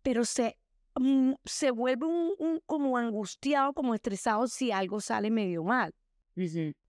pero 0.02 0.25
se, 0.25 0.57
mm, 0.97 1.33
se 1.45 1.71
vuelve 1.71 2.07
un, 2.07 2.61
como 2.66 2.97
angustiado, 2.97 3.73
como 3.73 3.95
estresado 3.95 4.47
si 4.49 4.73
algo 4.73 5.00
sale 5.00 5.30
medio 5.30 5.64
mal. 5.64 5.95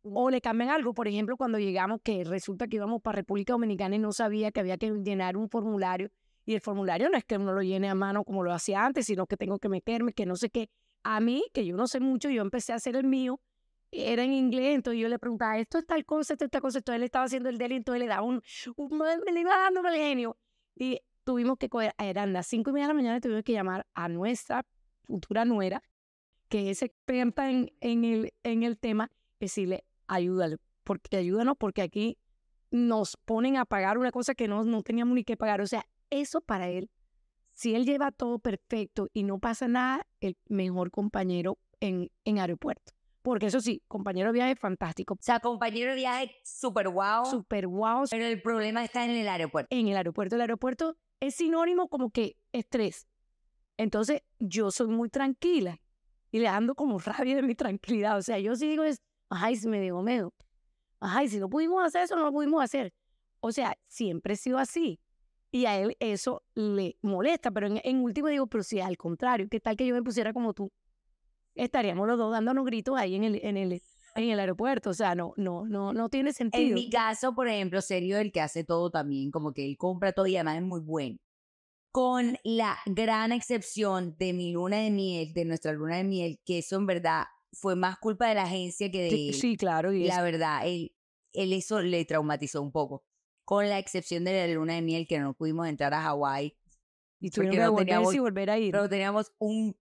O 0.04 0.30
le 0.30 0.40
cambian 0.40 0.70
algo, 0.70 0.94
por 0.94 1.08
ejemplo, 1.08 1.36
cuando 1.36 1.60
llegamos, 1.60 2.00
que 2.04 2.24
resulta 2.24 2.68
que 2.68 2.78
íbamos 2.78 3.02
para 3.02 3.18
República 3.18 3.54
Dominicana 3.54 3.96
y 3.96 4.00
no 4.00 4.14
sabía 4.14 4.52
que 4.52 4.62
había 4.62 4.78
que 4.78 4.90
llenar 4.90 5.36
un 5.36 5.50
formulario. 5.50 6.10
Y 6.46 6.54
el 6.54 6.62
formulario 6.62 7.10
no 7.10 7.18
es 7.18 7.26
que 7.26 7.38
uno 7.38 7.52
lo 7.54 7.62
llene 7.62 7.90
a 7.90 7.96
mano 7.96 8.24
como 8.24 8.44
lo 8.44 8.54
hacía 8.54 8.86
antes, 8.86 9.06
sino 9.06 9.28
que 9.28 9.38
tengo 9.38 9.60
que 9.60 9.70
meterme, 9.70 10.14
que 10.14 10.26
no 10.26 10.36
sé 10.36 10.50
qué. 10.50 10.70
A 11.04 11.20
mí, 11.20 11.44
que 11.54 11.66
yo 11.66 11.76
no 11.76 11.88
sé 11.88 12.00
mucho, 12.00 12.30
yo 12.30 12.42
empecé 12.42 12.72
a 12.74 12.76
hacer 12.76 12.96
el 12.96 13.06
mío, 13.06 13.40
era 13.92 14.24
en 14.24 14.32
inglés, 14.32 14.76
entonces 14.76 15.02
yo 15.02 15.10
le 15.10 15.20
preguntaba, 15.20 15.58
esto 15.60 15.78
es 15.80 15.86
tal 15.86 16.06
cosa, 16.06 16.34
esto 16.34 16.46
es 16.46 16.52
tal 16.52 16.62
cosa, 16.62 16.78
entonces 16.78 16.98
él 16.98 17.04
estaba 17.04 17.26
haciendo 17.26 17.50
el 17.50 17.58
deli, 17.58 17.76
entonces 17.76 18.00
le 18.00 18.08
daba 18.08 18.22
un, 18.24 18.42
un 18.78 18.98
me 18.98 19.32
le 19.32 19.40
iba 19.42 19.58
dando 19.58 19.86
el 19.88 19.96
genio. 19.96 20.38
Y 20.76 21.02
tuvimos 21.24 21.58
que 21.58 21.70
coger, 21.70 21.94
eran 21.98 22.34
las 22.34 22.48
cinco 22.48 22.70
y 22.70 22.74
media 22.74 22.88
de 22.88 22.94
la 22.94 22.96
mañana, 22.96 23.22
tuvimos 23.22 23.44
que 23.44 23.54
llamar 23.54 23.88
a 23.94 24.10
nuestra 24.10 24.66
futura 25.04 25.46
nuera, 25.46 25.84
que 26.50 26.70
es 26.70 26.82
experta 26.82 27.50
en, 27.50 27.72
en, 27.80 28.04
el, 28.04 28.34
en 28.44 28.64
el 28.64 28.78
tema, 28.78 29.12
decirle, 29.40 29.86
ayúdale, 30.08 30.58
porque 30.84 31.18
ayúdanos, 31.18 31.56
porque 31.58 31.82
aquí 31.82 32.18
nos 32.72 33.18
ponen 33.18 33.58
a 33.58 33.66
pagar 33.66 33.98
una 33.98 34.12
cosa 34.12 34.34
que 34.34 34.48
no, 34.48 34.64
no 34.64 34.82
teníamos 34.82 35.16
ni 35.16 35.24
que 35.24 35.38
pagar. 35.38 35.62
O 35.62 35.68
sea, 35.68 35.86
eso 36.10 36.42
para 36.42 36.70
él, 36.70 36.90
si 37.54 37.76
él 37.76 37.86
lleva 37.86 38.12
todo 38.12 38.40
perfecto 38.40 39.10
y 39.14 39.24
no 39.24 39.40
pasa 39.40 39.68
nada, 39.68 40.08
el 40.22 40.38
mejor 40.48 40.92
compañero 40.92 41.58
en, 41.80 42.10
en 42.26 42.40
aeropuerto. 42.40 42.94
Porque 43.22 43.48
eso 43.48 43.62
sí, 43.62 43.84
compañero 43.88 44.30
de 44.30 44.34
viaje 44.34 44.56
fantástico. 44.56 45.14
O 45.14 45.18
sea, 45.22 45.40
compañero 45.40 45.92
de 45.92 45.98
viaje 45.98 46.36
súper 46.44 46.90
guau. 46.90 47.26
Súper 47.26 47.68
guau. 47.68 48.06
Pero 48.10 48.26
el 48.26 48.42
problema 48.42 48.84
está 48.84 49.06
en 49.06 49.12
el 49.12 49.28
aeropuerto. 49.28 49.68
En 49.76 49.88
el 49.88 49.96
aeropuerto. 49.96 50.36
El 50.36 50.42
aeropuerto 50.42 50.98
es 51.22 51.36
sinónimo 51.36 51.88
como 51.88 52.10
que 52.10 52.36
estrés. 52.52 53.08
Entonces, 53.78 54.24
yo 54.40 54.72
soy 54.72 54.88
muy 54.88 55.10
tranquila 55.10 55.80
y 56.32 56.40
le 56.40 56.48
ando 56.48 56.76
como 56.76 57.00
rabia 57.00 57.38
de 57.38 57.44
mi 57.44 57.56
tranquilidad. 57.56 58.18
O 58.18 58.22
sea, 58.22 58.38
yo 58.40 58.56
sí 58.56 58.68
digo, 58.68 58.84
es, 58.84 59.02
ay, 59.30 59.56
si 59.56 59.70
me 59.70 59.80
dio 59.80 60.02
miedo. 60.02 60.34
Ay, 61.00 61.30
si 61.30 61.40
no 61.40 61.50
pudimos 61.50 61.84
hacer 61.84 62.04
eso, 62.04 62.16
no 62.16 62.24
lo 62.24 62.32
pudimos 62.32 62.62
hacer. 62.62 62.94
O 63.40 63.52
sea, 63.52 63.78
siempre 63.88 64.34
he 64.34 64.38
sido 64.38 64.58
así. 64.58 65.00
Y 65.52 65.66
a 65.66 65.80
él 65.80 65.96
eso 66.00 66.44
le 66.54 66.98
molesta, 67.02 67.52
pero 67.52 67.68
en, 67.68 68.02
último 68.02 68.28
digo, 68.28 68.48
pero 68.48 68.64
si 68.64 68.80
al 68.80 68.98
contrario, 68.98 69.48
¿qué 69.50 69.60
tal 69.60 69.76
que 69.76 69.86
yo 69.86 69.94
me 69.94 70.04
pusiera 70.04 70.32
como 70.34 70.54
tú? 70.54 70.72
Estaríamos 71.56 72.08
los 72.08 72.18
dos 72.18 72.32
dándonos 72.32 72.66
gritos 72.66 72.98
ahí 72.98 73.16
en 73.16 73.24
el, 73.26 73.40
en 73.44 73.58
el, 73.58 73.82
en 74.16 74.30
el 74.30 74.40
aeropuerto. 74.40 74.90
O 74.90 74.94
sea, 74.94 75.16
no, 75.16 75.34
no, 75.38 75.66
no, 75.66 75.94
no 75.94 76.10
tiene 76.10 76.34
sentido. 76.34 76.70
En 76.70 76.74
mi 76.74 76.90
caso, 76.90 77.34
por 77.34 77.48
ejemplo, 77.48 77.82
serio, 77.82 78.18
el 78.18 78.32
que 78.32 78.42
hace 78.42 78.64
todo 78.64 78.90
también, 78.90 79.32
como 79.32 79.54
que 79.54 79.66
él 79.66 79.78
compra 79.78 80.14
todo 80.14 80.28
y 80.28 80.36
además 80.36 80.58
es 80.58 80.64
muy 80.64 80.82
bueno. 80.82 81.18
Con 81.92 82.38
la 82.44 82.78
gran 82.86 83.32
excepción 83.32 84.16
de 84.18 84.34
mi 84.34 84.54
luna 84.54 84.78
de 84.78 84.92
miel, 84.92 85.34
de 85.34 85.46
nuestra 85.46 85.74
luna 85.74 85.98
de 85.98 86.04
miel, 86.06 86.40
que 86.46 86.60
eso 86.60 86.78
en 86.78 86.86
verdad 86.86 87.26
fue 87.52 87.76
más 87.76 87.98
culpa 87.98 88.30
de 88.30 88.36
la 88.36 88.44
agencia 88.44 88.90
que 88.90 89.02
de 89.02 89.30
él. 89.30 89.34
Sí, 89.34 89.58
claro. 89.58 89.92
Y 89.92 90.06
la 90.06 90.22
verdad, 90.22 90.66
él, 90.66 90.96
él 91.34 91.54
eso 91.54 91.82
le 91.82 92.06
traumatizó 92.06 92.62
un 92.62 92.72
poco. 92.72 93.04
Con 93.44 93.68
la 93.68 93.80
excepción 93.80 94.24
de 94.24 94.48
la 94.48 94.54
luna 94.54 94.76
de 94.76 94.82
miel, 94.82 95.08
que 95.08 95.20
no 95.20 95.34
pudimos 95.34 95.68
entrar 95.68 95.94
a 95.94 96.02
Hawái. 96.02 96.56
Y 97.20 97.30
tuvimos 97.30 97.56
que 97.56 97.86
teníamos, 97.86 98.16
y 98.16 98.20
volver 98.20 98.50
a 98.50 98.58
ir. 98.58 98.72
Pero 98.72 98.88
teníamos 98.88 99.34
un, 99.38 99.78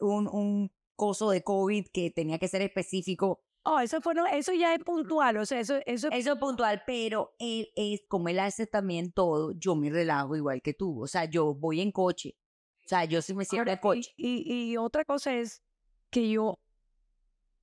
un, 0.00 0.28
un 0.28 0.72
coso 0.96 1.30
de 1.30 1.42
COVID 1.42 1.86
que 1.92 2.10
tenía 2.10 2.38
que 2.38 2.48
ser 2.48 2.62
específico 2.62 3.43
Oh, 3.66 3.80
eso 3.80 4.02
fue, 4.02 4.14
eso 4.32 4.52
ya 4.52 4.74
es 4.74 4.84
puntual, 4.84 5.38
o 5.38 5.46
sea, 5.46 5.58
eso, 5.58 5.76
eso... 5.86 6.08
Eso 6.10 6.32
es 6.34 6.38
puntual, 6.38 6.82
pero 6.86 7.34
él 7.38 7.70
es, 7.74 8.02
como 8.08 8.28
él 8.28 8.38
hace 8.38 8.66
también 8.66 9.10
todo, 9.10 9.52
yo 9.52 9.74
me 9.74 9.88
relajo 9.88 10.36
igual 10.36 10.60
que 10.60 10.74
tú, 10.74 11.02
o 11.02 11.06
sea, 11.06 11.24
yo 11.24 11.54
voy 11.54 11.80
en 11.80 11.90
coche, 11.90 12.36
o 12.84 12.88
sea, 12.88 13.06
yo 13.06 13.22
sí 13.22 13.34
me 13.34 13.46
siento 13.46 13.70
en 13.70 13.78
coche. 13.78 14.12
Y, 14.18 14.44
y, 14.46 14.76
otra 14.76 15.06
cosa 15.06 15.34
es 15.34 15.62
que 16.10 16.28
yo 16.28 16.58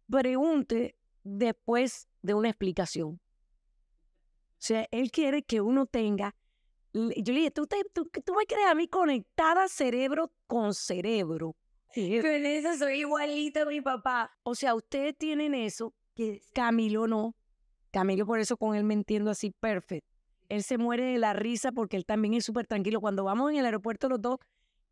pregunte 0.10 0.98
después 1.24 2.08
de 2.24 2.34
una 2.34 2.50
explicación. 2.50 3.22
O 4.54 4.64
sea, 4.64 4.88
él 4.90 5.12
quiere 5.12 5.44
que 5.44 5.62
uno 5.62 5.86
tenga... 5.86 6.36
Yo 6.94 7.34
le 7.34 7.40
dije, 7.40 7.52
tú, 7.52 7.68
tú, 7.94 8.10
tú 8.26 8.34
me 8.34 8.46
crees 8.46 8.68
a 8.68 8.76
mí 8.76 8.88
conectada 8.88 9.68
cerebro 9.68 10.34
con 10.48 10.74
cerebro. 10.74 11.56
Sí. 11.94 12.20
Con 12.22 12.46
eso 12.46 12.78
soy 12.78 13.00
igualito 13.00 13.64
a 13.64 13.66
mi 13.66 13.82
papá. 13.82 14.32
O 14.44 14.56
sea, 14.56 14.76
ustedes 14.76 15.18
tienen 15.18 15.54
eso, 15.54 15.94
que 16.16 16.42
Camilo 16.54 17.08
no. 17.08 17.36
Camilo 17.92 18.26
por 18.26 18.40
eso 18.40 18.58
con 18.58 18.76
él 18.76 18.84
me 18.84 18.94
entiendo 18.94 19.32
así 19.32 19.52
perfecto. 19.52 20.08
Él 20.50 20.64
se 20.64 20.78
muere 20.78 21.04
de 21.04 21.18
la 21.18 21.34
risa 21.34 21.72
porque 21.72 21.98
él 21.98 22.06
también 22.06 22.34
es 22.34 22.46
súper 22.46 22.68
tranquilo. 22.68 23.02
Cuando 23.02 23.24
vamos 23.24 23.52
en 23.52 23.58
el 23.58 23.66
aeropuerto 23.66 24.10
los 24.10 24.22
dos, 24.22 24.38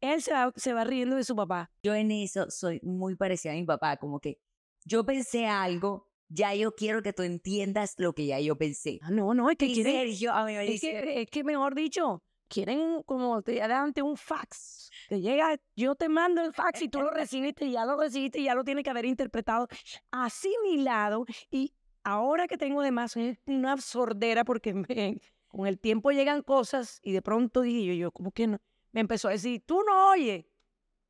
él 0.02 0.22
se 0.22 0.32
va, 0.32 0.54
se 0.56 0.74
va 0.74 0.84
riendo 0.84 1.16
de 1.16 1.24
su 1.24 1.36
papá. 1.36 1.72
Yo 1.84 1.94
en 1.96 2.12
eso 2.12 2.50
soy 2.50 2.80
muy 2.84 3.16
parecida 3.16 3.54
a 3.54 3.56
mi 3.56 3.66
papá, 3.66 3.98
como 3.98 4.20
que 4.20 4.40
yo 4.86 5.06
pensé 5.06 5.48
algo, 5.48 6.08
ya 6.30 6.54
yo 6.56 6.74
quiero 6.76 7.02
que 7.02 7.14
tú 7.14 7.24
entiendas 7.24 7.96
lo 7.98 8.14
que 8.14 8.26
ya 8.26 8.40
yo 8.40 8.58
pensé. 8.58 9.00
Ah, 9.02 9.12
no, 9.12 9.34
no, 9.34 9.50
es 9.50 9.58
que 9.58 9.72
quiere, 9.72 9.92
Sergio, 9.92 10.32
a 10.32 10.46
mí 10.46 10.54
me 10.54 10.74
es, 10.74 10.82
que, 10.82 11.22
es 11.22 11.30
que 11.30 11.44
mejor 11.44 11.76
dicho, 11.76 12.24
quieren 12.50 13.04
como 13.04 13.42
te 13.42 13.62
adelante 13.62 14.02
un 14.02 14.18
fax. 14.18 14.92
Te 15.08 15.22
llega, 15.22 15.56
yo 15.76 15.96
te 15.96 16.10
mando 16.10 16.42
el 16.42 16.52
fax 16.52 16.82
y 16.82 16.90
tú 16.90 17.02
lo 17.02 17.12
recibiste 17.12 17.70
ya 17.72 17.86
lo 17.86 17.98
recibiste 17.98 18.44
ya 18.44 18.56
lo 18.56 18.64
tienes 18.64 18.84
que 18.84 18.90
haber 18.90 19.06
interpretado 19.06 19.68
asimilado. 20.12 21.26
Y 21.50 21.74
ahora 22.04 22.48
que 22.48 22.58
tengo 22.58 22.82
de 22.82 22.92
más 22.92 23.16
es 23.16 23.38
una 23.46 23.78
sordera 23.78 24.44
porque 24.44 25.22
con 25.48 25.68
el 25.68 25.80
tiempo 25.80 26.12
llegan 26.12 26.42
cosas 26.42 27.00
y 27.04 27.14
de 27.14 27.22
pronto 27.22 27.62
dije 27.62 27.86
yo, 27.86 27.94
yo 27.94 28.12
como 28.12 28.32
que 28.32 28.48
no, 28.48 28.60
me 28.92 29.02
empezó 29.02 29.30
a 29.30 29.32
decir, 29.32 29.64
tú 29.66 29.82
no 29.84 30.10
oyes, 30.10 30.46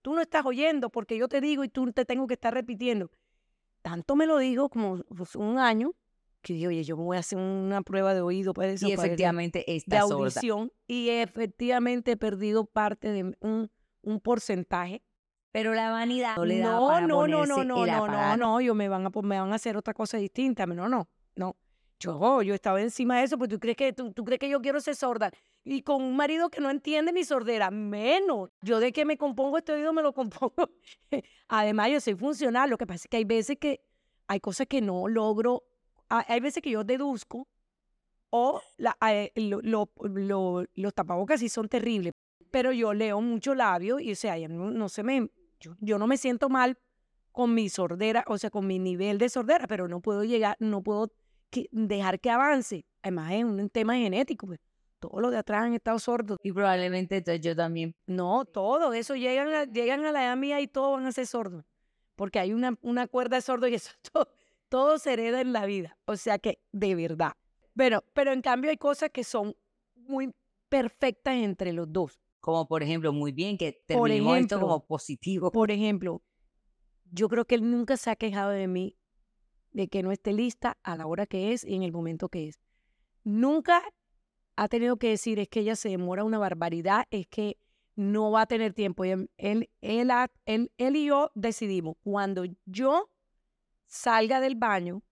tú 0.01 0.13
no 0.13 0.21
estás 0.21 0.45
oyendo 0.45 0.89
porque 0.89 1.17
yo 1.17 1.27
te 1.27 1.41
digo 1.41 1.63
y 1.63 1.69
tú 1.69 1.91
te 1.91 2.05
tengo 2.05 2.27
que 2.27 2.35
estar 2.35 2.53
repitiendo. 2.53 3.09
Tanto 3.81 4.15
me 4.15 4.25
lo 4.25 4.37
digo 4.37 4.69
como 4.69 5.03
pues, 5.03 5.35
un 5.35 5.57
año 5.57 5.93
que 6.41 6.53
dije, 6.53 6.67
oye, 6.67 6.83
yo 6.83 6.97
me 6.97 7.03
voy 7.03 7.17
a 7.17 7.19
hacer 7.19 7.37
una 7.37 7.81
prueba 7.81 8.13
de 8.13 8.21
oído 8.21 8.53
para 8.53 8.69
eso. 8.69 8.87
Y 8.87 8.93
efectivamente 8.93 9.75
está 9.75 9.97
de 9.97 10.01
audición. 10.01 10.71
Y 10.87 11.09
efectivamente 11.09 12.11
he 12.11 12.17
perdido 12.17 12.65
parte 12.65 13.11
de 13.11 13.35
un, 13.41 13.69
un 14.01 14.19
porcentaje. 14.19 15.03
Pero 15.51 15.73
la 15.73 15.89
vanidad 15.89 16.37
no 16.37 16.45
le 16.45 16.59
da 16.59 16.71
no, 16.71 16.87
para 16.87 17.07
no, 17.07 17.27
no, 17.27 17.45
no, 17.45 17.63
no, 17.63 17.85
no, 17.85 18.07
no, 18.07 18.37
no, 18.37 18.61
yo 18.61 18.75
me 18.75 18.87
van 18.87 19.05
a 19.05 19.09
me 19.23 19.39
van 19.39 19.51
a 19.51 19.55
hacer 19.55 19.75
otra 19.75 19.93
cosa 19.93 20.17
distinta, 20.17 20.65
no, 20.67 20.87
no, 20.87 21.09
no. 21.35 21.55
Yo, 21.99 22.41
yo 22.43 22.53
estaba 22.53 22.81
encima 22.81 23.17
de 23.17 23.25
eso, 23.25 23.37
pues 23.37 23.49
tú 23.49 23.59
crees 23.59 23.75
que 23.75 23.91
tú, 23.91 24.13
tú 24.13 24.23
crees 24.23 24.39
que 24.39 24.47
yo 24.47 24.61
quiero 24.61 24.79
ser 24.79 24.95
sorda 24.95 25.31
y 25.65 25.81
con 25.81 26.01
un 26.01 26.15
marido 26.15 26.49
que 26.49 26.61
no 26.61 26.69
entiende 26.69 27.11
mi 27.11 27.25
sordera, 27.25 27.71
menos. 27.71 28.51
Yo 28.61 28.79
de 28.79 28.93
que 28.93 29.03
me 29.03 29.17
compongo 29.17 29.57
este 29.57 29.73
oído 29.73 29.91
me 29.91 30.01
lo 30.01 30.13
compongo. 30.13 30.69
Además, 31.49 31.89
yo 31.91 31.99
soy 31.99 32.15
funcional, 32.15 32.69
lo 32.69 32.77
que 32.77 32.87
pasa 32.87 33.03
es 33.05 33.09
que 33.09 33.17
hay 33.17 33.25
veces 33.25 33.57
que 33.59 33.81
hay 34.27 34.39
cosas 34.39 34.67
que 34.67 34.79
no 34.79 35.07
logro 35.07 35.63
hay 36.09 36.39
veces 36.39 36.61
que 36.63 36.71
yo 36.71 36.83
deduzco 36.83 37.47
o 38.31 38.61
la, 38.77 38.97
eh, 39.09 39.31
los 39.35 40.93
tapabocas 40.93 41.39
sí 41.39 41.49
son 41.49 41.67
terribles, 41.67 42.13
pero 42.51 42.71
yo 42.71 42.93
leo 42.93 43.21
mucho 43.21 43.55
labio 43.55 43.99
y 43.99 44.11
o 44.11 44.15
sea, 44.15 44.35
no, 44.47 44.89
se 44.89 45.03
me, 45.03 45.29
yo, 45.59 45.99
no 45.99 46.07
me 46.07 46.17
siento 46.17 46.49
mal 46.49 46.77
con 47.31 47.53
mi 47.53 47.69
sordera, 47.69 48.23
o 48.27 48.37
sea, 48.37 48.49
con 48.49 48.67
mi 48.67 48.79
nivel 48.79 49.17
de 49.17 49.29
sordera, 49.29 49.67
pero 49.67 49.87
no 49.87 50.01
puedo 50.01 50.23
llegar, 50.23 50.57
no 50.59 50.81
puedo 50.81 51.11
dejar 51.71 52.19
que 52.19 52.29
avance. 52.29 52.85
Además 53.01 53.31
es 53.33 53.43
un 53.43 53.69
tema 53.69 53.95
genético, 53.95 54.47
pues. 54.47 54.59
Todos 54.99 55.21
los 55.21 55.31
de 55.31 55.37
atrás 55.37 55.63
han 55.63 55.73
estado 55.73 55.97
sordos. 55.97 56.37
Y 56.43 56.51
probablemente 56.51 57.15
entonces 57.15 57.39
yo 57.39 57.55
también. 57.55 57.95
No, 58.05 58.43
todo 58.43 58.91
eso 58.91 59.15
llegan 59.15 59.47
a, 59.53 59.63
llegan 59.63 60.03
a 60.03 60.11
la 60.11 60.25
edad 60.25 60.35
mía 60.35 60.59
y 60.59 60.67
todos 60.67 60.97
van 60.97 61.05
a 61.05 61.13
ser 61.13 61.25
sordos. 61.25 61.63
Porque 62.17 62.37
hay 62.37 62.51
una, 62.51 62.77
una 62.81 63.07
cuerda 63.07 63.37
de 63.37 63.41
sordo 63.41 63.69
y 63.69 63.75
eso 63.75 63.91
todo 64.11 64.27
todo 64.69 64.97
se 64.99 65.13
hereda 65.13 65.41
en 65.41 65.51
la 65.53 65.65
vida. 65.65 65.97
O 66.05 66.15
sea 66.15 66.39
que, 66.39 66.59
de 66.71 66.95
verdad. 66.95 67.33
Pero, 67.75 68.03
pero 68.13 68.31
en 68.31 68.41
cambio 68.41 68.69
hay 68.71 68.77
cosas 68.77 69.09
que 69.11 69.23
son 69.23 69.55
muy 69.95 70.33
perfectas 70.69 71.35
entre 71.35 71.73
los 71.73 71.91
dos. 71.91 72.19
Como 72.39 72.67
por 72.67 72.83
ejemplo, 72.83 73.11
muy 73.11 73.31
bien 73.31 73.57
que 73.57 73.73
terminó 73.85 74.05
esto 74.35 74.59
como 74.61 74.85
positivo. 74.85 75.51
Por 75.51 75.71
ejemplo, 75.71 76.21
yo 77.11 77.27
creo 77.27 77.45
que 77.45 77.55
él 77.55 77.69
nunca 77.69 77.97
se 77.97 78.09
ha 78.09 78.15
quejado 78.15 78.51
de 78.51 78.67
mí 78.67 78.95
de 79.71 79.87
que 79.87 80.03
no 80.03 80.11
esté 80.11 80.33
lista 80.33 80.77
a 80.83 80.95
la 80.95 81.05
hora 81.05 81.25
que 81.25 81.51
es 81.53 81.63
y 81.63 81.75
en 81.75 81.83
el 81.83 81.91
momento 81.91 82.29
que 82.29 82.47
es. 82.47 82.59
Nunca 83.23 83.81
ha 84.55 84.67
tenido 84.67 84.97
que 84.97 85.09
decir 85.09 85.39
es 85.39 85.47
que 85.49 85.59
ella 85.61 85.75
se 85.75 85.89
demora 85.89 86.23
una 86.23 86.37
barbaridad, 86.39 87.05
es 87.11 87.27
que 87.27 87.57
no 87.95 88.31
va 88.31 88.41
a 88.41 88.45
tener 88.45 88.73
tiempo. 88.73 89.05
Y 89.05 89.11
Él, 89.11 89.29
él, 89.37 89.69
él- 90.45 90.71
él 90.77 90.95
y 90.95 91.05
yo 91.05 91.31
decidimos, 91.35 91.97
cuando 92.03 92.45
yo 92.65 93.09
salga 93.89 94.39
del 94.39 94.55
baño, 94.55 95.03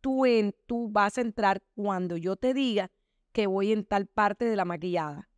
tú, 0.00 0.26
en, 0.26 0.54
tú 0.66 0.90
vas 0.90 1.16
a 1.16 1.22
entrar 1.22 1.62
cuando 1.74 2.16
yo 2.16 2.36
te 2.36 2.52
diga 2.52 2.90
que 3.32 3.46
voy 3.46 3.72
en 3.72 3.84
tal 3.84 4.06
parte 4.06 4.44
de 4.44 4.56
la 4.56 4.64
maquillada. 4.64 5.30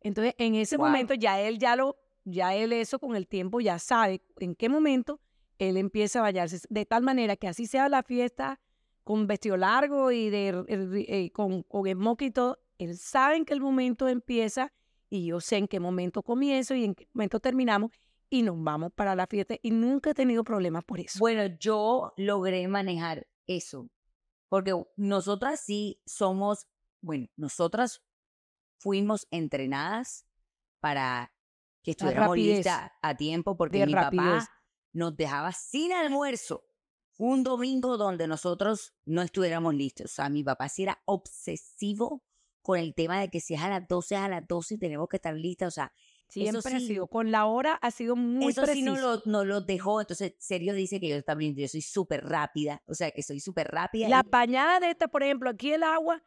Entonces, 0.00 0.34
en 0.36 0.54
ese 0.56 0.76
momento 0.76 1.14
ya 1.14 1.40
él 1.40 1.58
ya 1.58 1.76
lo, 1.76 1.96
ya 2.24 2.54
él 2.54 2.72
eso 2.72 2.98
con 2.98 3.16
el 3.16 3.26
tiempo 3.26 3.60
ya 3.60 3.78
sabe 3.78 4.20
en 4.38 4.54
qué 4.54 4.68
momento 4.68 5.20
él 5.58 5.76
empieza 5.76 6.18
a 6.18 6.22
bañarse. 6.22 6.60
De 6.68 6.84
tal 6.84 7.02
manera 7.02 7.36
que 7.36 7.48
así 7.48 7.66
sea 7.66 7.88
la 7.88 8.02
fiesta 8.02 8.60
con 9.04 9.26
vestido 9.26 9.56
largo 9.56 10.10
y 10.10 10.30
de, 10.30 10.64
eh, 11.08 11.30
con, 11.30 11.62
con 11.62 11.88
smoking 11.88 12.28
y 12.28 12.30
todo, 12.32 12.58
él 12.78 12.96
sabe 12.98 13.36
en 13.36 13.44
qué 13.44 13.58
momento 13.58 14.08
empieza 14.08 14.72
y 15.08 15.26
yo 15.26 15.40
sé 15.40 15.58
en 15.58 15.68
qué 15.68 15.78
momento 15.78 16.22
comienzo 16.22 16.74
y 16.74 16.84
en 16.84 16.94
qué 16.94 17.06
momento 17.12 17.38
terminamos 17.38 17.92
y 18.30 18.42
nos 18.42 18.62
vamos 18.62 18.92
para 18.94 19.14
la 19.14 19.26
fiesta 19.26 19.56
y 19.62 19.70
nunca 19.70 20.10
he 20.10 20.14
tenido 20.14 20.44
problemas 20.44 20.84
por 20.84 21.00
eso. 21.00 21.18
Bueno, 21.18 21.46
yo 21.58 22.12
logré 22.16 22.66
manejar 22.68 23.26
eso. 23.46 23.88
Porque 24.48 24.74
nosotras 24.96 25.60
sí 25.60 26.00
somos, 26.06 26.66
bueno, 27.00 27.28
nosotras 27.36 28.02
fuimos 28.78 29.26
entrenadas 29.30 30.26
para 30.80 31.32
que 31.82 31.92
estuviéramos 31.92 32.36
listas 32.36 32.90
a 33.02 33.16
tiempo 33.16 33.56
porque 33.56 33.78
De 33.78 33.86
mi 33.86 33.94
rapidez. 33.94 34.44
papá 34.44 34.50
nos 34.92 35.16
dejaba 35.16 35.52
sin 35.52 35.92
almuerzo 35.92 36.64
un 37.18 37.42
domingo 37.42 37.96
donde 37.96 38.26
nosotros 38.26 38.94
no 39.04 39.22
estuviéramos 39.22 39.74
listos. 39.74 40.06
O 40.12 40.14
sea, 40.14 40.28
mi 40.28 40.42
papá 40.42 40.68
sí 40.68 40.82
era 40.82 41.02
obsesivo 41.04 42.22
con 42.62 42.78
el 42.78 42.94
tema 42.94 43.20
de 43.20 43.28
que 43.28 43.40
si 43.40 43.54
es 43.54 43.60
a 43.60 43.68
las 43.68 43.86
12, 43.86 44.14
es 44.14 44.20
a 44.20 44.28
las 44.28 44.46
12 44.46 44.74
y 44.74 44.78
tenemos 44.78 45.08
que 45.08 45.16
estar 45.16 45.34
listas. 45.34 45.68
O 45.68 45.70
sea, 45.70 45.92
Siempre 46.28 46.74
ha 46.74 46.80
sí. 46.80 46.86
sido, 46.88 47.06
con 47.06 47.30
la 47.30 47.46
hora 47.46 47.74
ha 47.74 47.90
sido 47.90 48.16
muy 48.16 48.50
eso 48.50 48.62
sí 48.62 48.66
preciso. 48.66 48.94
no 48.94 49.00
lo, 49.00 49.22
no 49.26 49.44
lo 49.44 49.60
dejó. 49.60 50.00
Entonces, 50.00 50.34
Sergio 50.38 50.74
dice 50.74 50.98
que 50.98 51.08
yo 51.08 51.22
también, 51.22 51.54
yo 51.54 51.68
soy 51.68 51.82
súper 51.82 52.24
rápida. 52.24 52.82
O 52.86 52.94
sea, 52.94 53.10
que 53.10 53.22
soy 53.22 53.38
súper 53.40 53.68
rápida. 53.68 54.08
La 54.08 54.22
y- 54.26 54.28
bañada 54.30 54.80
de 54.80 54.90
esta, 54.90 55.06
por 55.08 55.22
ejemplo, 55.22 55.50
aquí 55.50 55.72
el 55.72 55.82
agua 55.84 56.22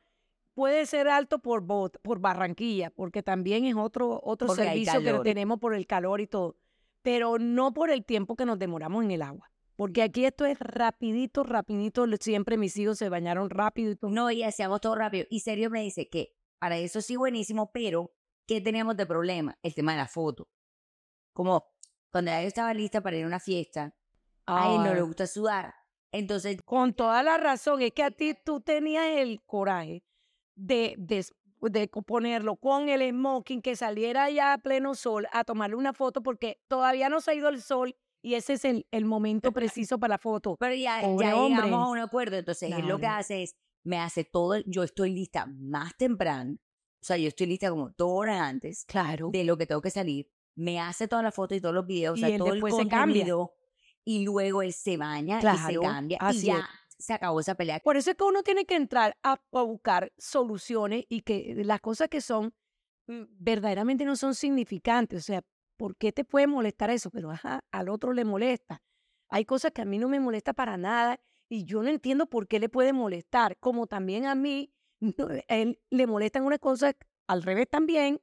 puede 0.54 0.86
ser 0.86 1.08
alto 1.10 1.40
por, 1.40 1.62
Bot- 1.66 2.00
por 2.02 2.20
Barranquilla, 2.20 2.90
porque 2.92 3.22
también 3.22 3.66
es 3.66 3.76
otro, 3.76 4.22
otro 4.24 4.48
Porque 4.48 4.64
servicio 4.64 5.02
que 5.02 5.20
tenemos 5.24 5.60
por 5.60 5.76
el 5.76 5.86
calor 5.86 6.22
y 6.22 6.28
todo, 6.28 6.58
pero 7.02 7.38
no 7.38 7.74
por 7.74 7.92
el 7.92 8.06
tiempo 8.06 8.36
que 8.36 8.46
nos 8.46 8.58
demoramos 8.60 9.04
en 9.04 9.12
el 9.12 9.22
agua. 9.22 9.52
Porque 9.76 10.02
aquí 10.02 10.26
esto 10.26 10.46
es 10.46 10.58
rapidito, 10.60 11.44
rapidito. 11.44 12.06
Siempre 12.20 12.58
mis 12.58 12.76
hijos 12.78 12.98
se 12.98 13.10
bañaron 13.10 13.50
rápido 13.52 13.92
y 13.92 13.96
todo. 13.96 14.10
No, 14.10 14.32
y 14.32 14.42
hacíamos 14.44 14.82
todo 14.82 14.96
rápido. 14.96 15.26
Y 15.30 15.42
Sergio 15.42 15.70
me 15.70 15.82
dice 15.84 16.08
que 16.10 16.34
para 16.58 16.78
eso 16.78 17.02
sí 17.02 17.16
buenísimo, 17.16 17.70
pero 17.72 18.12
¿qué 18.48 18.62
teníamos 18.62 18.96
de 18.98 19.06
problema? 19.06 19.58
El 19.62 19.74
tema 19.76 19.92
de 19.92 19.98
la 20.00 20.08
foto. 20.08 20.48
Como 21.34 21.66
cuando 22.12 22.32
yo 22.32 22.38
estaba 22.48 22.74
lista 22.74 23.02
para 23.02 23.18
ir 23.18 23.24
a 23.26 23.28
una 23.28 23.40
fiesta, 23.40 23.94
a 24.48 24.70
él 24.70 24.78
no 24.84 24.94
le 24.94 25.02
Ay, 25.02 25.06
gusta 25.06 25.28
sudar. 25.28 25.74
Entonces, 26.12 26.58
Con 26.66 26.94
toda 26.94 27.22
la 27.22 27.38
razón, 27.38 27.82
es 27.82 27.92
que 27.92 28.04
a 28.04 28.12
ti 28.12 28.34
tú 28.46 28.62
tenías 28.62 29.06
el 29.08 29.42
coraje 29.46 30.04
de, 30.56 30.96
de, 30.98 31.26
de 31.70 31.88
ponerlo 31.90 32.56
con 32.56 32.90
el 32.90 33.08
smoking, 33.12 33.62
que 33.62 33.76
saliera 33.76 34.30
ya 34.30 34.54
a 34.54 34.58
pleno 34.58 34.96
sol 34.96 35.28
a 35.32 35.44
tomarle 35.44 35.76
una 35.76 35.94
foto 35.94 36.24
porque 36.24 36.60
todavía 36.68 37.10
no 37.10 37.20
se 37.22 37.32
ha 37.32 37.34
ido 37.36 37.50
el 37.50 37.62
sol 37.62 37.96
y 38.24 38.34
ese 38.36 38.54
es 38.54 38.66
el, 38.66 38.88
el 38.92 39.06
momento 39.06 39.52
preciso 39.52 40.00
para 40.00 40.16
la 40.16 40.18
foto. 40.18 40.56
pero 40.60 40.74
ya, 40.74 41.02
Pobre 41.02 41.28
ya 41.28 41.36
hombre. 41.36 41.66
llegamos 41.66 41.88
a 41.88 41.92
un 41.92 42.00
acuerdo. 42.00 42.38
Entonces, 42.38 42.72
él 42.72 42.88
lo 42.88 42.96
que 42.96 43.02
Claro. 43.02 43.20
hace 43.20 43.44
es, 43.44 43.56
me 43.84 44.00
hace 44.00 44.24
todo, 44.24 44.56
yo 44.66 44.84
estoy 44.84 45.14
lista 45.14 45.46
más 45.46 45.96
temprano. 45.98 46.58
O 47.02 47.06
sea, 47.06 47.18
yo 47.18 47.28
estoy 47.28 47.48
lista 47.48 47.70
como 47.70 47.90
dos 47.92 48.10
horas 48.12 48.42
antes 48.42 48.86
Claro. 48.86 49.30
de 49.32 49.44
lo 49.44 49.58
que 49.58 49.66
tengo 49.66 49.82
que 49.82 49.92
salir. 49.92 50.30
Me 50.56 50.80
hace 50.80 51.08
todas 51.08 51.24
las 51.24 51.36
fotos 51.36 51.58
y 51.58 51.62
todos 51.62 51.76
los 51.76 51.86
videos, 51.86 52.14
o 52.14 52.18
Y 52.18 52.20
sea, 52.22 52.30
él 52.30 52.38
todo 52.40 52.54
el 52.54 52.62
contenido. 52.62 53.54
Y 54.04 54.24
luego 54.26 54.62
él 54.62 54.74
se 54.74 54.98
baña 54.98 55.38
y 55.38 55.42
se 55.42 55.48
Claro, 55.48 55.82
cambia. 55.82 56.18
Y 56.32 56.42
ya 56.42 56.58
es. 56.60 57.06
se 57.06 57.14
acabó 57.14 57.40
esa 57.40 57.56
pelea. 57.56 57.80
Por 57.82 57.98
eso 57.98 58.10
es 58.12 58.18
que 58.18 58.24
uno 58.24 58.42
tiene 58.42 58.66
que 58.66 58.76
entrar 58.76 59.18
a, 59.22 59.34
a 59.52 59.62
buscar 59.62 60.12
soluciones 60.18 61.06
y 61.10 61.22
que 61.22 61.54
las 61.64 61.82
cosas 61.82 62.08
que 62.10 62.22
son 62.22 62.54
mm, 63.08 63.24
verdaderamente 63.38 64.06
no 64.06 64.16
son 64.16 64.34
significantes. 64.34 65.20
O 65.20 65.24
sea, 65.24 65.44
¿por 65.78 65.96
qué 65.98 66.12
te 66.12 66.24
puede 66.26 66.48
molestar 66.48 66.90
eso? 66.90 67.12
Pero 67.12 67.30
ajá, 67.32 67.64
al 67.72 67.90
otro 67.90 68.14
le 68.14 68.26
molesta. 68.26 68.82
Hay 69.30 69.46
cosas 69.46 69.72
que 69.74 69.82
a 69.82 69.86
mí 69.86 70.00
no 70.00 70.08
me 70.10 70.20
molesta 70.22 70.54
para 70.54 70.78
nada 70.78 71.20
y 71.50 71.66
yo 71.66 71.84
no 71.84 71.90
entiendo 71.90 72.26
por 72.28 72.48
qué 72.48 72.60
le 72.60 72.70
puede 72.70 72.94
molestar. 72.94 73.58
Como 73.60 73.86
también 73.88 74.26
a 74.26 74.36
mí 74.36 74.74
no, 75.00 75.28
él 75.48 75.80
le 75.90 76.08
molestan 76.08 76.44
unas 76.44 76.60
cosas 76.60 76.96
al 77.28 77.44
revés 77.44 77.68
también. 77.70 78.22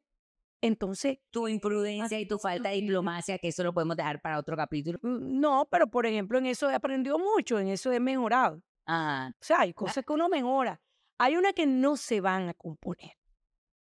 Entonces, 0.61 1.19
tu 1.31 1.47
imprudencia 1.47 2.19
y 2.19 2.27
tu 2.27 2.39
falta 2.39 2.71
de 2.71 2.77
diplomacia, 2.77 3.39
que 3.39 3.49
eso 3.49 3.63
lo 3.63 3.75
podemos 3.75 3.97
dejar 3.97 4.23
para 4.23 4.39
otro 4.39 4.57
capítulo. 4.57 4.99
mm, 5.03 5.39
no, 5.39 5.69
pero 5.71 5.89
por 5.89 6.07
ejemplo, 6.07 6.39
en 6.39 6.47
eso 6.47 6.71
he 6.71 6.75
aprendido 6.75 7.19
mucho, 7.19 7.59
en 7.59 7.69
eso 7.69 7.93
he 7.93 8.01
mejorado. 8.01 8.63
Ah, 8.87 9.31
O 9.35 9.45
sea, 9.45 9.61
hay 9.61 9.75
cosas 9.75 10.05
que 10.07 10.13
uno 10.13 10.29
mejora. 10.29 10.81
Hay 11.19 11.37
unas 11.37 11.53
que 11.53 11.67
no 11.67 11.97
se 11.97 12.21
van 12.21 12.49
a 12.49 12.55
componer. 12.55 13.13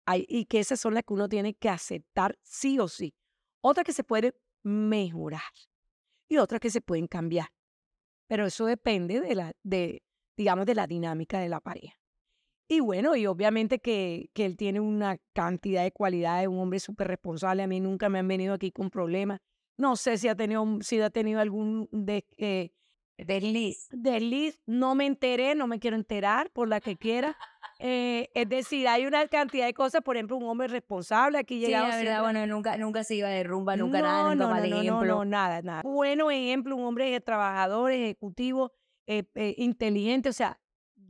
Hay, 0.05 0.25
y 0.27 0.45
que 0.45 0.59
esas 0.59 0.79
son 0.79 0.93
las 0.93 1.03
que 1.03 1.13
uno 1.13 1.29
tiene 1.29 1.53
que 1.53 1.69
aceptar 1.69 2.37
sí 2.41 2.77
o 2.79 2.87
sí. 2.89 3.15
Otras 3.61 3.85
que 3.85 3.93
se 3.93 4.03
pueden 4.03 4.35
mejorar 4.63 5.41
y 6.27 6.37
otras 6.37 6.59
que 6.59 6.69
se 6.69 6.81
pueden 6.81 7.07
cambiar. 7.07 7.47
Pero 8.27 8.45
eso 8.45 8.65
depende 8.65 9.21
de 9.21 9.35
la, 9.35 9.53
de, 9.63 10.03
digamos, 10.35 10.65
de 10.65 10.75
la 10.75 10.87
dinámica 10.87 11.39
de 11.39 11.49
la 11.49 11.61
pareja. 11.61 11.95
Y 12.67 12.79
bueno, 12.79 13.15
y 13.15 13.27
obviamente 13.27 13.79
que, 13.79 14.29
que 14.33 14.45
él 14.45 14.55
tiene 14.57 14.79
una 14.79 15.17
cantidad 15.33 15.83
de 15.83 15.91
cualidades, 15.91 16.47
un 16.47 16.59
hombre 16.59 16.79
súper 16.79 17.07
responsable. 17.07 17.63
A 17.63 17.67
mí 17.67 17.79
nunca 17.79 18.09
me 18.09 18.19
han 18.19 18.27
venido 18.27 18.53
aquí 18.53 18.71
con 18.71 18.89
problemas. 18.89 19.39
No 19.77 19.95
sé 19.95 20.17
si 20.17 20.27
ha 20.27 20.35
tenido, 20.35 20.65
si 20.81 20.99
ha 21.01 21.09
tenido 21.09 21.39
algún 21.39 21.89
de, 21.91 22.25
eh, 22.37 22.71
desliz. 23.17 23.87
desliz, 23.91 24.59
no 24.65 24.95
me 24.95 25.05
enteré, 25.05 25.55
no 25.55 25.67
me 25.67 25.79
quiero 25.79 25.95
enterar 25.97 26.51
por 26.51 26.67
la 26.67 26.79
que 26.79 26.95
quiera. 26.95 27.35
Eh, 27.79 28.29
es 28.33 28.47
decir, 28.47 28.87
hay 28.87 29.05
una 29.05 29.27
cantidad 29.27 29.65
de 29.65 29.73
cosas, 29.73 30.01
por 30.01 30.15
ejemplo, 30.15 30.37
un 30.37 30.43
hombre 30.45 30.67
responsable 30.67 31.37
aquí 31.39 31.55
Sí, 31.55 31.65
llegado 31.65 31.87
la 31.89 31.95
verdad, 31.97 32.11
siempre- 32.19 32.21
bueno, 32.39 32.47
nunca, 32.55 32.77
nunca 32.77 33.03
se 33.03 33.15
iba 33.15 33.27
de 33.29 33.43
rumba, 33.43 33.75
nunca 33.75 33.99
no, 33.99 34.05
nada, 34.07 34.23
nunca 34.35 34.45
no, 34.45 34.49
mal 34.51 34.69
no, 34.69 34.75
no, 34.75 34.81
ejemplo. 34.81 35.05
no, 35.15 35.25
nada, 35.25 35.61
nada. 35.61 35.81
Bueno 35.83 36.31
ejemplo, 36.31 36.75
un 36.75 36.85
hombre 36.85 37.19
trabajador, 37.19 37.91
ejecutivo, 37.91 38.71
eh, 39.07 39.23
eh, 39.35 39.55
inteligente, 39.57 40.29
o 40.29 40.33
sea, 40.33 40.59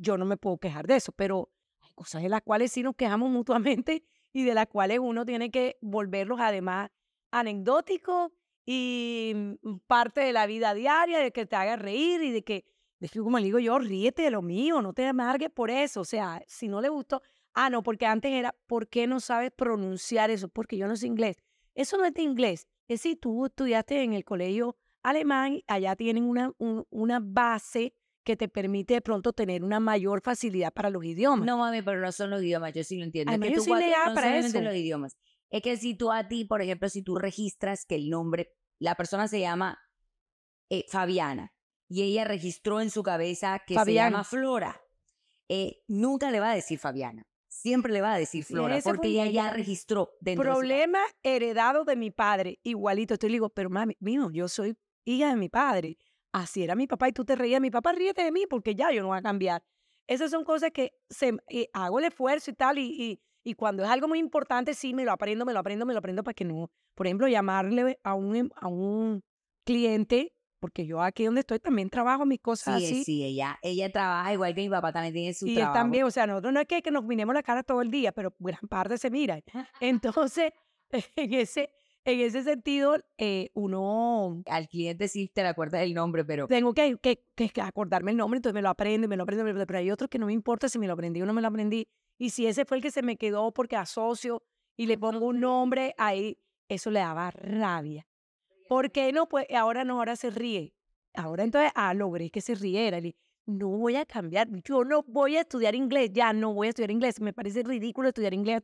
yo 0.04 0.18
no 0.18 0.26
me 0.26 0.38
puedo 0.38 0.58
quejar 0.58 0.86
de 0.88 0.98
eso, 0.98 1.12
pero 1.14 1.50
hay 1.82 1.92
cosas 1.96 2.22
de 2.24 2.30
las 2.30 2.42
cuales 2.42 2.72
sí 2.72 2.84
nos 2.84 2.96
quejamos 2.96 3.30
mutuamente 3.38 4.04
y 4.34 4.44
de 4.44 4.54
las 4.54 4.68
cuales 4.68 5.00
uno 5.00 5.26
tiene 5.26 5.50
que 5.52 5.78
volverlos 5.82 6.40
además 6.42 6.90
anecdóticos 7.32 8.32
y 8.66 9.34
mm, 9.36 9.78
parte 9.88 10.22
de 10.22 10.34
la 10.34 10.46
vida 10.46 10.74
diaria, 10.74 11.20
de 11.20 11.32
que 11.32 11.46
te 11.46 11.56
haga 11.56 11.76
reír 11.76 12.22
y 12.24 12.32
de 12.32 12.44
que, 12.44 12.66
de 13.00 13.10
como 13.10 13.38
le 13.40 13.46
digo 13.46 13.60
yo, 13.60 13.78
ríete 13.80 14.22
de 14.24 14.32
lo 14.32 14.42
mío, 14.42 14.82
no 14.82 14.94
te 14.94 15.06
amargues 15.06 15.50
por 15.50 15.70
eso, 15.70 16.02
o 16.02 16.06
sea, 16.06 16.42
si 16.48 16.68
no 16.68 16.80
le 16.82 16.90
gustó, 16.90 17.22
ah, 17.54 17.70
no, 17.70 17.84
porque 17.84 18.06
antes 18.06 18.32
era, 18.32 18.56
¿por 18.68 18.88
qué 18.88 19.08
no 19.08 19.20
sabes 19.20 19.52
pronunciar 19.52 20.30
eso? 20.32 20.48
Porque 20.48 20.78
yo 20.78 20.88
no 20.88 20.96
sé 20.96 21.08
inglés. 21.08 21.38
Eso 21.76 21.98
no 21.98 22.06
es 22.06 22.14
de 22.14 22.22
inglés, 22.22 22.68
es 22.88 23.02
si 23.02 23.16
tú 23.16 23.46
estudiaste 23.48 24.04
en 24.04 24.14
el 24.14 24.24
colegio 24.24 24.78
alemán, 25.02 25.62
allá 25.68 25.96
tienen 25.96 26.24
una, 26.24 26.54
un- 26.60 26.86
una 26.92 27.20
base 27.22 27.94
que 28.24 28.36
te 28.36 28.48
permite 28.48 28.96
de 28.96 29.02
pronto 29.02 29.34
tener 29.34 29.64
una 29.64 29.80
mayor 29.80 30.22
facilidad 30.22 30.74
para 30.74 30.90
los 30.90 31.04
idiomas. 31.04 31.46
No 31.46 31.58
mami, 31.58 31.82
pero 31.82 32.02
no 32.02 32.12
son 32.12 32.30
los 32.30 32.42
idiomas, 32.42 32.74
yo 32.74 32.84
sí 32.84 32.98
lo 32.98 33.04
entiendo. 33.04 33.32
Es 33.32 33.40
que 33.40 33.50
yo 33.50 33.56
tú 33.58 33.64
soy 33.66 33.84
no 33.86 34.14
para 34.14 34.38
eso. 34.38 34.62
los 34.62 34.76
idiomas. 34.76 35.18
Es 35.50 35.62
que 35.62 35.78
si 35.78 35.96
tú 35.96 36.12
a 36.12 36.28
ti, 36.28 36.46
por 36.46 36.62
ejemplo, 36.62 36.90
si 36.90 37.04
tú 37.04 37.16
registras 37.16 37.86
que 37.86 37.96
el 37.96 38.10
nombre, 38.10 38.54
la 38.80 38.96
persona 38.96 39.28
se 39.28 39.40
llama 39.40 39.78
eh, 40.70 40.86
Fabiana 40.90 41.54
y 41.88 42.02
ella 42.02 42.24
registró 42.24 42.82
en 42.82 42.90
su 42.90 43.04
cabeza 43.04 43.62
que 43.66 43.78
se 43.78 43.94
llama 43.94 44.24
Flora, 44.24 44.82
eh, 45.50 45.84
nunca 45.88 46.32
le 46.32 46.40
va 46.40 46.52
a 46.52 46.56
decir 46.56 46.80
Fabiana. 46.80 47.28
Siempre 47.48 47.94
le 47.94 48.02
va 48.02 48.16
a 48.16 48.18
decir 48.18 48.44
Flora, 48.44 48.80
porque 48.84 49.10
ella 49.10 49.28
ya 49.28 49.52
registró 49.52 50.10
dentro 50.20 50.44
de 50.44 50.50
su 50.50 50.60
Problema 50.60 51.00
heredado 51.22 51.86
de 51.86 51.96
mi 51.96 52.10
padre, 52.10 52.60
igualito. 52.64 53.14
Entonces 53.14 53.30
le 53.30 53.36
digo, 53.36 53.50
pero 53.50 53.70
mami, 53.70 53.96
mío, 54.00 54.32
yo 54.32 54.48
soy 54.48 54.76
hija 55.06 55.30
de 55.30 55.36
mi 55.36 55.50
padre. 55.50 55.98
Así 56.34 56.64
era 56.64 56.76
mi 56.76 56.88
papá 56.88 57.08
y 57.10 57.12
tú 57.14 57.24
te 57.26 57.36
reías. 57.36 57.62
Mi 57.62 57.70
papá 57.72 57.92
ríete 57.94 58.24
de 58.24 58.32
mí 58.32 58.46
porque 58.50 58.76
ya 58.76 58.92
yo 58.92 59.02
no 59.02 59.10
voy 59.10 59.20
a 59.20 59.22
cambiar. 59.22 59.64
Esas 60.08 60.32
son 60.32 60.44
cosas 60.44 60.72
que 60.72 60.94
se, 61.10 61.38
eh, 61.48 61.70
hago 61.74 62.00
el 62.00 62.06
esfuerzo 62.06 62.52
y 62.52 62.54
tal. 62.56 62.78
Y, 62.80 62.82
y, 63.02 63.22
y 63.44 63.54
cuando 63.54 63.84
es 63.84 63.90
algo 63.90 64.08
muy 64.08 64.20
importante, 64.20 64.74
sí, 64.74 64.94
me 64.94 65.06
lo 65.06 65.12
aprendo, 65.12 65.46
me 65.46 65.54
lo 65.54 65.60
aprendo, 65.60 65.86
me 65.86 65.94
lo 65.94 66.00
aprendo 66.00 66.24
para 66.24 66.34
que 66.34 66.44
no. 66.46 66.72
Por 66.96 67.06
ejemplo, 67.08 67.28
llamarle 67.28 68.00
a 68.04 68.14
un, 68.16 68.36
em- 68.36 68.50
a 68.56 68.68
un 68.68 69.24
cliente 69.66 70.34
porque 70.60 70.86
yo 70.86 71.02
aquí 71.02 71.26
donde 71.26 71.42
estoy 71.42 71.60
también 71.60 71.90
trabajo 71.90 72.26
mis 72.26 72.40
cosas 72.40 72.78
Sí, 72.80 72.86
así. 72.86 73.04
sí, 73.04 73.24
ella, 73.26 73.60
ella 73.62 73.92
trabaja 73.92 74.32
igual 74.34 74.56
que 74.56 74.62
mi 74.62 74.70
papá 74.70 74.94
también 74.94 75.14
tiene 75.14 75.34
su 75.34 75.46
y 75.46 75.50
él 75.52 75.56
trabajo. 75.56 75.74
también, 75.74 76.04
o 76.06 76.12
sea, 76.12 76.26
nosotros 76.26 76.54
no 76.54 76.62
es 76.62 76.68
que, 76.68 76.82
que 76.82 76.90
nos 76.90 77.04
miremos 77.04 77.36
la 77.36 77.44
cara 77.44 77.64
todo 77.64 77.82
el 77.82 77.92
día, 77.92 78.14
pero 78.14 78.34
gran 78.40 78.62
parte 78.70 78.98
se 78.98 79.10
mira. 79.12 79.40
Entonces, 79.82 80.54
en 81.18 81.34
ese, 81.34 81.70
en 82.06 82.20
ese 82.20 82.44
sentido, 82.44 82.96
eh, 83.18 83.50
uno 83.54 84.42
Al 84.48 84.68
cliente 84.68 85.08
sí 85.08 85.30
te 85.34 85.42
le 85.42 85.48
acuerdas 85.50 85.82
el 85.82 85.94
nombre, 85.94 86.26
pero 86.26 86.48
tengo 86.48 86.74
que, 86.74 86.98
que, 86.98 87.24
que 87.36 87.62
acordarme 87.62 88.12
el 88.12 88.18
nombre, 88.18 88.38
entonces 88.38 88.54
me 88.54 88.62
lo 88.62 88.70
aprendo 88.70 89.08
me 89.08 89.16
lo 89.18 89.24
aprendo, 89.24 89.44
me 89.44 89.54
lo- 89.54 89.66
pero 89.66 89.80
hay 89.80 89.92
otros 89.92 90.10
que 90.10 90.20
no 90.20 90.26
me 90.26 90.34
importa 90.34 90.70
si 90.70 90.80
me 90.80 90.88
lo 90.88 90.94
aprendí 90.94 91.22
o 91.22 91.26
no 91.26 91.34
me 91.34 91.42
lo 91.42 91.48
aprendí. 91.48 91.88
Y 92.20 92.30
si 92.30 92.46
ese 92.46 92.66
fue 92.66 92.78
el 92.78 92.84
que 92.84 92.92
se 92.92 93.02
me 93.02 93.18
quedó 93.18 93.52
porque 93.54 93.76
asocio 93.76 94.44
y 94.78 94.86
le 94.88 94.98
pongo 94.98 95.28
un 95.28 95.40
nombre 95.40 95.94
ahí, 95.98 96.38
eso 96.70 96.92
le 96.92 97.00
daba 97.00 97.32
rabia. 97.32 98.06
¿Por 98.68 98.92
qué 98.92 99.12
no? 99.12 99.28
Pues 99.28 99.46
ahora 99.56 99.84
no, 99.84 99.98
ahora 100.00 100.16
se 100.16 100.30
ríe. 100.30 100.74
Ahora 101.16 101.44
entonces, 101.44 101.72
ah, 101.76 101.94
logré 101.94 102.30
que 102.30 102.42
se 102.42 102.56
riera. 102.56 103.00
Le- 103.00 103.16
no 103.46 103.68
voy 103.70 103.98
a 103.98 104.06
cambiar, 104.06 104.48
yo 104.64 104.84
no 104.86 105.04
voy 105.04 105.36
a 105.36 105.42
estudiar 105.42 105.76
inglés, 105.76 106.12
ya 106.14 106.32
no 106.34 106.54
voy 106.54 106.68
a 106.68 106.70
estudiar 106.70 106.92
inglés. 106.92 107.20
Me 107.20 107.34
parece 107.34 107.62
ridículo 107.64 108.08
estudiar 108.08 108.34
inglés 108.34 108.62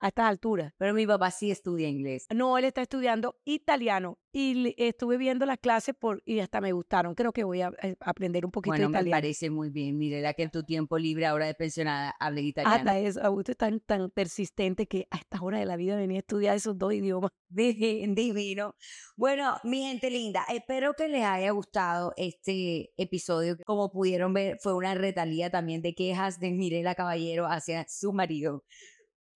a, 0.00 0.08
estas 0.08 0.26
alturas. 0.26 0.72
pero 0.78 0.94
mi 0.94 1.06
papá 1.06 1.30
sí 1.30 1.50
estudia 1.50 1.88
inglés. 1.88 2.26
No, 2.34 2.56
él 2.58 2.64
está 2.64 2.82
estudiando 2.82 3.36
italiano 3.44 4.18
y 4.32 4.74
estuve 4.76 5.16
viendo 5.16 5.44
las 5.46 5.58
clases 5.58 5.94
por, 5.98 6.22
y 6.24 6.38
hasta 6.40 6.60
me 6.60 6.72
gustaron. 6.72 7.14
Creo 7.14 7.32
que 7.32 7.42
voy 7.44 7.62
a, 7.62 7.72
eh, 7.82 7.96
aprender 8.00 8.44
un 8.44 8.52
poquito 8.52 8.72
Bueno, 8.72 8.84
de 8.86 8.88
me 8.88 8.98
italiano. 8.98 9.16
parece 9.16 9.50
muy 9.50 9.70
bien. 9.70 9.98
Mirela 9.98 10.34
que 10.34 10.44
en 10.44 10.50
tu 10.50 10.62
tiempo 10.64 10.98
libre, 10.98 11.26
ahora 11.26 11.46
de 11.46 11.54
pensionada, 11.54 12.14
hables 12.20 12.44
italiano. 12.44 12.76
Hasta 12.76 12.98
eso, 12.98 13.20
Augusto 13.24 13.52
es 13.52 13.58
tan, 13.58 13.80
tan 13.80 14.10
persistente 14.10 14.86
que 14.86 15.06
a 15.10 15.16
esta 15.16 15.40
hora 15.42 15.58
de 15.58 15.66
la 15.66 15.76
vida 15.76 15.96
venía 15.96 16.18
a 16.18 16.20
estudiar 16.20 16.56
esos 16.56 16.78
dos 16.78 16.92
idiomas. 16.94 17.30
Divi- 17.50 18.14
Divino. 18.14 18.76
Bueno, 19.16 19.56
mi 19.64 19.82
gente 19.82 20.08
linda, 20.10 20.44
espero 20.52 20.94
que 20.94 21.08
les 21.08 21.24
haya 21.24 21.50
gustado 21.50 22.12
este 22.16 22.92
episodio. 22.96 23.56
Como 23.66 23.90
pudieron 23.90 24.32
ver, 24.32 24.58
fue 24.62 24.74
una 24.74 24.94
retalía 24.94 25.50
también 25.50 25.82
de 25.82 25.94
quejas 25.94 26.38
de 26.38 26.52
Mirela 26.52 26.94
Caballero 26.94 27.46
hacia 27.46 27.84
su 27.88 28.12
marido. 28.12 28.64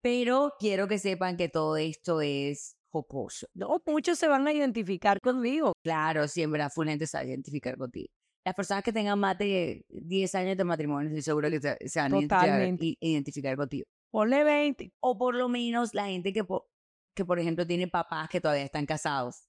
Pero 0.02 0.52
quiero 0.58 0.88
que 0.88 0.98
sepan 0.98 1.36
que 1.36 1.48
todo 1.48 1.76
esto 1.76 2.20
es 2.20 2.76
jocoso. 2.90 3.46
No, 3.54 3.82
muchos 3.86 4.18
se 4.18 4.28
van 4.28 4.46
a 4.46 4.52
identificar 4.52 5.20
conmigo. 5.20 5.72
Claro, 5.82 6.26
siempre 6.28 6.58
la 6.58 6.70
full 6.70 6.88
gente 6.88 7.06
se 7.06 7.16
va 7.16 7.22
a 7.22 7.26
identificar 7.26 7.76
contigo. 7.76 8.08
Las 8.44 8.54
personas 8.54 8.82
que 8.82 8.92
tengan 8.92 9.18
más 9.18 9.36
de 9.38 9.84
10 9.90 10.34
años 10.34 10.56
de 10.56 10.64
matrimonio, 10.64 11.08
estoy 11.08 11.22
seguro 11.22 11.50
que 11.50 11.60
se, 11.60 11.76
se 11.88 12.00
van 12.00 12.12
a 12.14 12.16
identificar, 12.16 12.40
Totalmente. 12.46 12.96
identificar 13.00 13.56
contigo. 13.56 13.84
Ponle 14.10 14.42
20. 14.42 14.92
O 15.00 15.18
por 15.18 15.34
lo 15.34 15.48
menos 15.48 15.92
la 15.94 16.06
gente 16.06 16.32
que, 16.32 16.42
po- 16.44 16.66
que 17.14 17.24
por 17.24 17.38
ejemplo, 17.38 17.66
tiene 17.66 17.86
papás 17.86 18.28
que 18.30 18.40
todavía 18.40 18.64
están 18.64 18.86
casados. 18.86 19.46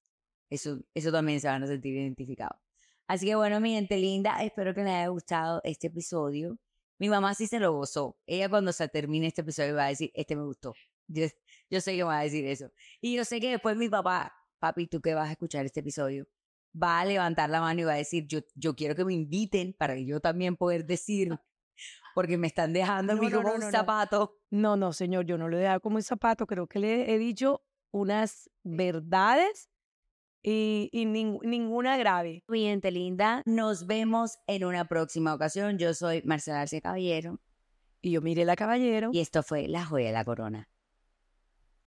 Eso, 0.49 0.81
eso 0.93 1.11
también 1.11 1.39
se 1.39 1.47
van 1.47 1.63
a 1.63 1.67
sentir 1.67 1.95
identificados. 1.95 2.59
Así 3.07 3.25
que 3.25 3.35
bueno, 3.35 3.59
mi 3.61 3.73
gente 3.73 3.97
linda, 3.97 4.43
espero 4.43 4.73
que 4.73 4.81
les 4.83 4.89
haya 4.93 5.07
gustado 5.07 5.61
este 5.63 5.87
episodio. 5.87 6.57
Mi 7.01 7.09
mamá 7.09 7.33
sí 7.33 7.47
se 7.47 7.59
lo 7.59 7.73
gozó. 7.73 8.15
Ella 8.27 8.47
cuando 8.47 8.71
se 8.71 8.87
termine 8.87 9.25
este 9.25 9.41
episodio 9.41 9.75
va 9.75 9.85
a 9.85 9.87
decir, 9.87 10.11
este 10.13 10.35
me 10.35 10.43
gustó. 10.43 10.75
Yo, 11.07 11.25
yo 11.67 11.81
sé 11.81 11.95
que 11.95 12.03
va 12.03 12.19
a 12.19 12.21
decir 12.21 12.45
eso. 12.45 12.71
Y 13.01 13.15
yo 13.15 13.25
sé 13.25 13.39
que 13.39 13.49
después 13.49 13.75
mi 13.75 13.89
papá, 13.89 14.31
papi, 14.59 14.85
tú 14.85 15.01
que 15.01 15.15
vas 15.15 15.27
a 15.27 15.31
escuchar 15.31 15.65
este 15.65 15.79
episodio, 15.79 16.27
va 16.79 16.99
a 16.99 17.05
levantar 17.05 17.49
la 17.49 17.59
mano 17.59 17.81
y 17.81 17.83
va 17.85 17.93
a 17.93 17.95
decir, 17.95 18.27
yo, 18.27 18.41
yo 18.53 18.75
quiero 18.75 18.93
que 18.93 19.03
me 19.03 19.15
inviten 19.15 19.73
para 19.73 19.95
que 19.95 20.05
yo 20.05 20.19
también 20.19 20.55
poder 20.55 20.85
decir, 20.85 21.35
porque 22.13 22.37
me 22.37 22.45
están 22.45 22.71
dejando 22.71 23.13
a 23.13 23.15
No, 23.15 23.21
mí 23.23 23.29
no, 23.29 23.37
como 23.37 23.49
no, 23.49 23.55
un 23.55 23.61
no, 23.61 23.71
zapato. 23.71 24.37
No, 24.51 24.77
no, 24.77 24.93
señor, 24.93 25.25
yo 25.25 25.39
no 25.39 25.49
le 25.49 25.57
he 25.57 25.63
dado 25.63 25.81
como 25.81 25.95
un 25.95 26.03
zapato. 26.03 26.45
Creo 26.45 26.67
que 26.67 26.77
le 26.77 27.11
he 27.11 27.17
dicho 27.17 27.65
unas 27.89 28.47
verdades 28.61 29.70
y, 30.43 30.89
y 30.91 31.05
nin- 31.05 31.39
ninguna 31.43 31.97
grave. 31.97 32.43
Gente 32.49 32.91
linda, 32.91 33.41
nos 33.45 33.85
vemos 33.87 34.39
en 34.47 34.65
una 34.65 34.85
próxima 34.85 35.33
ocasión. 35.33 35.77
Yo 35.77 35.93
soy 35.93 36.21
Marcela 36.25 36.61
Arce 36.61 36.81
Caballero 36.81 37.39
Y 38.01 38.11
yo 38.11 38.21
miré 38.21 38.45
la 38.45 38.55
caballero. 38.55 39.09
y 39.13 39.19
esto 39.19 39.43
fue 39.43 39.67
La 39.67 39.85
Joya 39.85 40.07
de 40.07 40.13
la 40.13 40.25
Corona. 40.25 40.67